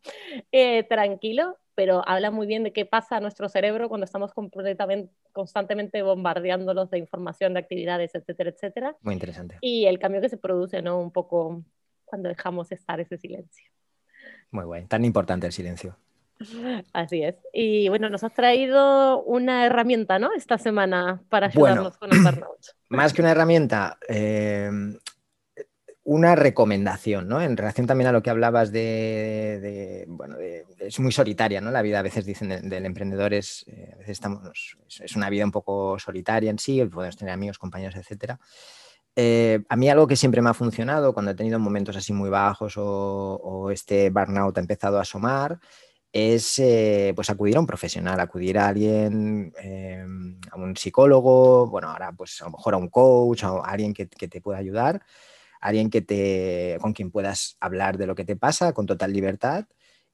eh, 0.52 0.84
tranquilo, 0.84 1.58
pero 1.74 2.08
habla 2.08 2.30
muy 2.30 2.46
bien 2.46 2.64
de 2.64 2.72
qué 2.72 2.86
pasa 2.86 3.18
a 3.18 3.20
nuestro 3.20 3.50
cerebro 3.50 3.90
cuando 3.90 4.06
estamos 4.06 4.34
completamente, 4.34 5.12
constantemente 5.32 6.02
bombardeándolos 6.04 6.92
de 6.92 7.00
información, 7.00 7.54
de 7.54 7.62
actividades, 7.62 8.14
etcétera, 8.14 8.52
etcétera. 8.52 8.98
Muy 9.02 9.16
interesante. 9.16 9.58
Y 9.62 9.86
el 9.86 9.98
cambio 9.98 10.22
que 10.22 10.30
se 10.30 10.38
produce, 10.38 10.82
¿no? 10.82 11.00
Un 11.00 11.12
poco 11.12 11.64
cuando 12.06 12.30
dejamos 12.30 12.72
estar 12.72 13.00
ese 13.00 13.18
silencio. 13.18 13.66
Muy 14.52 14.66
bueno, 14.66 14.88
tan 14.88 15.06
importante 15.06 15.48
el 15.48 15.54
silencio. 15.54 15.96
Así 16.94 17.24
es. 17.24 17.36
Y 17.54 17.90
bueno, 17.90 18.10
nos 18.10 18.24
has 18.24 18.34
traído 18.34 19.22
una 19.24 19.66
herramienta, 19.66 20.20
¿no? 20.20 20.34
Esta 20.34 20.58
semana 20.58 21.22
para 21.30 21.48
ayudarnos 21.48 21.98
con 21.98 22.14
el 22.14 22.22
burnout. 22.22 22.60
Más 22.90 23.14
que 23.14 23.22
una 23.22 23.32
herramienta, 23.32 23.98
eh, 24.08 24.72
una 26.10 26.36
recomendación, 26.36 27.28
¿no? 27.28 27.40
En 27.40 27.56
relación 27.56 27.86
también 27.86 28.08
a 28.08 28.12
lo 28.12 28.24
que 28.24 28.32
hablabas 28.32 28.72
de, 28.72 30.06
bueno, 30.08 30.38
es 30.40 31.00
muy 31.00 31.12
solitaria, 31.12 31.62
¿no? 31.62 31.70
La 31.70 31.84
vida 31.84 32.00
a 32.00 32.02
veces 32.02 32.26
dicen 32.26 32.50
del 32.68 32.86
emprendedor 32.86 33.34
es, 33.34 33.64
eh, 33.68 33.92
a 33.94 33.98
veces 33.98 34.14
estamos, 34.14 34.78
es 34.88 35.16
una 35.16 35.30
vida 35.30 35.46
un 35.46 35.52
poco 35.52 36.00
solitaria 36.00 36.50
en 36.50 36.58
sí, 36.58 36.84
podemos 36.86 37.16
tener 37.16 37.34
amigos, 37.34 37.60
compañeros, 37.60 37.96
etcétera. 37.96 38.40
Eh, 39.16 39.64
a 39.68 39.76
mí 39.76 39.90
algo 39.90 40.08
que 40.08 40.16
siempre 40.16 40.42
me 40.42 40.50
ha 40.50 40.54
funcionado 40.54 41.14
cuando 41.14 41.32
he 41.32 41.36
tenido 41.36 41.60
momentos 41.60 41.96
así 41.98 42.14
muy 42.14 42.30
bajos 42.30 42.76
o, 42.78 43.70
este 43.72 44.10
burnout 44.12 44.58
ha 44.58 44.62
empezado 44.62 44.98
a 44.98 45.02
asomar 45.02 45.60
es 46.12 46.60
eh, 46.60 47.14
pues 47.16 47.30
acudir 47.30 47.58
a 47.58 47.60
un 47.60 47.68
profesional, 47.68 48.20
acudir 48.20 48.58
a 48.58 48.68
alguien, 48.68 49.54
eh, 49.62 50.04
a 50.52 50.58
un 50.58 50.76
psicólogo, 50.76 51.68
bueno, 51.68 51.90
ahora 51.90 52.12
pues 52.14 52.42
a 52.42 52.46
lo 52.46 52.52
mejor 52.52 52.74
a 52.74 52.78
un 52.78 52.90
coach, 52.90 53.44
a 53.44 53.60
alguien 53.60 53.94
que, 53.94 54.08
te 54.08 54.42
pueda 54.42 54.58
ayudar, 54.58 55.04
alguien 55.62 55.90
que 55.90 56.02
te, 56.02 56.78
con 56.82 56.94
quien 56.94 57.12
puedas 57.12 57.58
hablar 57.60 57.98
de 57.98 58.08
lo 58.08 58.16
que 58.16 58.26
te 58.26 58.36
pasa 58.36 58.74
con 58.74 58.86
total 58.88 59.14
libertad 59.14 59.66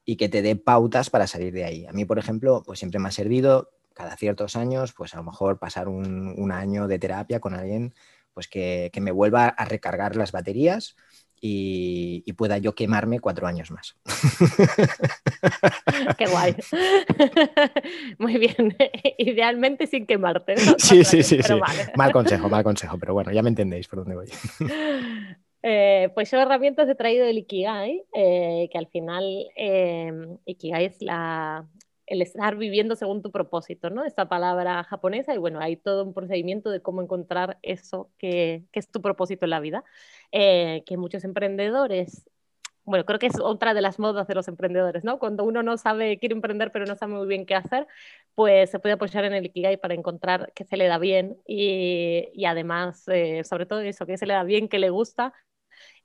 y 0.03 0.17
que 0.17 0.29
te 0.29 0.41
dé 0.41 0.55
pautas 0.55 1.09
para 1.09 1.27
salir 1.27 1.53
de 1.53 1.65
ahí. 1.65 1.85
A 1.87 1.93
mí, 1.93 2.05
por 2.05 2.19
ejemplo, 2.19 2.63
pues 2.65 2.79
siempre 2.79 2.99
me 2.99 3.09
ha 3.09 3.11
servido 3.11 3.71
cada 3.93 4.17
ciertos 4.17 4.55
años, 4.55 4.93
pues 4.93 5.13
a 5.13 5.17
lo 5.17 5.23
mejor 5.23 5.57
pasar 5.57 5.87
un, 5.87 6.51
año 6.51 6.87
de 6.87 6.99
terapia 6.99 7.39
con 7.39 7.55
alguien 7.55 7.93
pues 8.35 8.47
que, 8.47 8.91
que 8.93 9.01
me 9.01 9.11
vuelva 9.11 9.47
a 9.47 9.65
recargar 9.65 10.15
las 10.15 10.31
baterías 10.31 10.95
y, 11.47 12.33
pueda 12.33 12.57
yo 12.57 12.75
quemarme 12.75 13.19
cuatro 13.19 13.47
años 13.47 13.71
más. 13.71 13.95
Qué 16.17 16.25
guay. 16.25 16.55
Muy 18.19 18.37
bien. 18.37 18.75
Idealmente 19.17 19.87
sin 19.87 20.05
quemarte. 20.05 20.57
Sí, 20.77 21.03
sí, 21.03 21.23
sí. 21.23 21.39
Mal 21.95 22.11
consejo, 22.11 22.49
mal 22.49 22.63
consejo, 22.63 22.97
pero 22.97 23.13
bueno, 23.13 23.31
ya 23.31 23.43
me 23.43 23.49
entendéis 23.49 23.87
por 23.87 23.99
dónde 23.99 24.15
voy. 24.15 24.27
Eh, 25.61 26.09
pues 26.13 26.31
yo 26.31 26.39
herramientas 26.39 26.89
he 26.89 26.95
traído 26.95 27.25
el 27.25 27.39
Ikigai, 27.39 28.03
eh, 28.13 28.69
que 28.71 28.77
al 28.77 28.87
final 28.87 29.23
eh, 29.55 30.11
Ikigai 30.45 30.85
es 30.85 31.01
la, 31.01 31.67
el 32.07 32.21
estar 32.21 32.55
viviendo 32.55 32.95
según 32.95 33.21
tu 33.21 33.31
propósito, 33.31 33.89
¿no? 33.89 34.03
Esta 34.05 34.27
palabra 34.29 34.83
japonesa 34.83 35.33
y 35.33 35.37
bueno, 35.37 35.59
hay 35.59 35.75
todo 35.77 36.03
un 36.03 36.13
procedimiento 36.13 36.69
de 36.69 36.81
cómo 36.81 37.01
encontrar 37.01 37.57
eso 37.61 38.11
que, 38.17 38.63
que 38.71 38.79
es 38.79 38.89
tu 38.91 39.01
propósito 39.01 39.45
en 39.45 39.49
la 39.51 39.59
vida, 39.59 39.83
eh, 40.31 40.83
que 40.85 40.97
muchos 40.97 41.23
emprendedores, 41.23 42.29
bueno, 42.83 43.05
creo 43.05 43.19
que 43.19 43.27
es 43.27 43.39
otra 43.39 43.73
de 43.73 43.81
las 43.81 43.97
modas 43.99 44.27
de 44.27 44.35
los 44.35 44.47
emprendedores, 44.47 45.03
¿no? 45.03 45.17
Cuando 45.19 45.43
uno 45.43 45.63
no 45.63 45.77
sabe, 45.77 46.19
quiere 46.19 46.35
emprender 46.35 46.71
pero 46.71 46.85
no 46.85 46.95
sabe 46.95 47.13
muy 47.13 47.27
bien 47.27 47.45
qué 47.45 47.55
hacer, 47.55 47.87
pues 48.35 48.69
se 48.69 48.79
puede 48.79 48.93
apoyar 48.93 49.25
en 49.25 49.33
el 49.33 49.45
Ikigai 49.45 49.77
para 49.77 49.95
encontrar 49.95 50.51
qué 50.55 50.65
se 50.65 50.77
le 50.77 50.87
da 50.87 50.99
bien 50.99 51.37
y, 51.47 52.29
y 52.33 52.45
además, 52.45 53.07
eh, 53.07 53.43
sobre 53.43 53.65
todo 53.65 53.81
eso, 53.81 54.05
qué 54.05 54.17
se 54.17 54.27
le 54.27 54.33
da 54.33 54.43
bien, 54.43 54.67
qué 54.69 54.79
le 54.79 54.89
gusta 54.91 55.33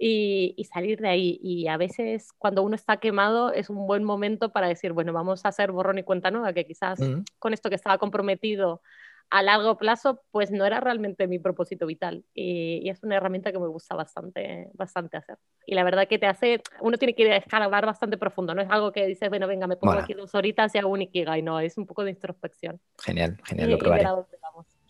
y, 0.02 0.64
salir 0.72 1.00
de 1.00 1.08
ahí. 1.08 1.38
Y 1.42 1.68
a 1.68 1.76
veces 1.76 2.32
cuando 2.38 2.62
uno 2.62 2.74
está 2.74 2.96
quemado 2.96 3.52
es 3.52 3.68
un 3.68 3.86
buen 3.86 4.02
momento 4.02 4.50
para 4.50 4.66
decir, 4.66 4.92
bueno, 4.92 5.12
vamos 5.12 5.44
a 5.44 5.48
hacer 5.48 5.72
borrón 5.72 5.98
y 5.98 6.02
cuenta 6.02 6.30
nueva, 6.30 6.54
que 6.54 6.64
quizás 6.64 6.98
con 7.38 7.52
esto 7.52 7.68
que 7.68 7.74
estaba 7.74 7.98
comprometido 7.98 8.80
a 9.28 9.42
largo 9.42 9.76
plazo, 9.76 10.22
pues 10.32 10.50
no 10.50 10.64
era 10.64 10.80
realmente 10.80 11.28
mi 11.28 11.38
propósito 11.38 11.86
vital. 11.86 12.24
Y, 12.34 12.88
es 12.88 13.02
una 13.02 13.16
herramienta 13.16 13.52
que 13.52 13.58
me 13.58 13.68
gusta 13.68 13.94
bastante, 13.94 14.70
bastante 14.72 15.18
hacer. 15.18 15.36
Y 15.66 15.74
la 15.74 15.84
verdad 15.84 16.08
que 16.08 16.18
te 16.18 16.26
hace, 16.26 16.62
uno 16.80 16.96
tiene 16.96 17.14
que 17.14 17.36
escalar 17.36 17.84
bastante 17.84 18.16
profundo, 18.16 18.54
no 18.54 18.62
es 18.62 18.70
algo 18.70 18.92
que 18.92 19.06
dices, 19.06 19.28
bueno, 19.28 19.46
venga, 19.46 19.66
me 19.66 19.76
pongo 19.76 19.94
aquí 19.94 20.14
dos 20.14 20.34
horitas 20.34 20.74
y 20.74 20.78
hago 20.78 20.88
un 20.88 21.02
Ikigai, 21.02 21.42
no, 21.42 21.60
es 21.60 21.76
un 21.76 21.86
poco 21.86 22.04
de 22.04 22.10
introspección. 22.10 22.80
Genial, 22.98 23.36
genial, 23.44 23.70
lo 23.70 23.78
probaré. 23.78 24.04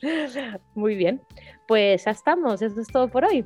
Muy 0.74 0.94
bien, 0.94 1.20
pues 1.68 2.04
ya 2.04 2.12
estamos, 2.12 2.62
eso 2.62 2.80
es 2.80 2.88
todo 2.88 3.08
por 3.08 3.24
hoy. 3.24 3.44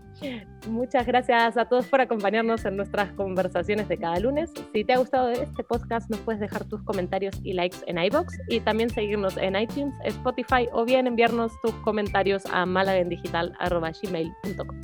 Muchas 0.69 1.07
gracias 1.07 1.57
a 1.57 1.65
todos 1.67 1.87
por 1.87 2.01
acompañarnos 2.01 2.65
en 2.65 2.77
nuestras 2.77 3.13
conversaciones 3.13 3.89
de 3.89 3.99
cada 3.99 4.21
lunes. 4.21 4.53
Si 4.73 4.85
te 4.85 4.93
ha 4.93 4.99
gustado 4.99 5.31
este 5.31 5.65
podcast, 5.65 6.09
nos 6.11 6.21
puedes 6.21 6.41
dejar 6.41 6.65
tus 6.65 6.83
comentarios 6.83 7.35
y 7.43 7.55
likes 7.55 7.79
en 7.87 7.99
iBox 7.99 8.39
y 8.49 8.61
también 8.61 8.91
seguirnos 8.91 9.37
en 9.37 9.57
iTunes, 9.57 9.95
Spotify 10.05 10.69
o 10.73 10.85
bien 10.85 11.07
enviarnos 11.07 11.53
tus 11.63 11.73
comentarios 11.77 12.45
a 12.47 12.67
malagendigital.gmail.com. 12.67 14.81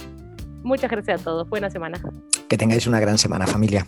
Muchas 0.62 0.90
gracias 0.90 1.22
a 1.22 1.24
todos, 1.24 1.48
buena 1.48 1.70
semana. 1.70 1.98
Que 2.48 2.59
tengáis 2.59 2.87
una 2.87 3.00
gran 3.00 3.16
semana 3.16 3.46
familia. 3.46 3.87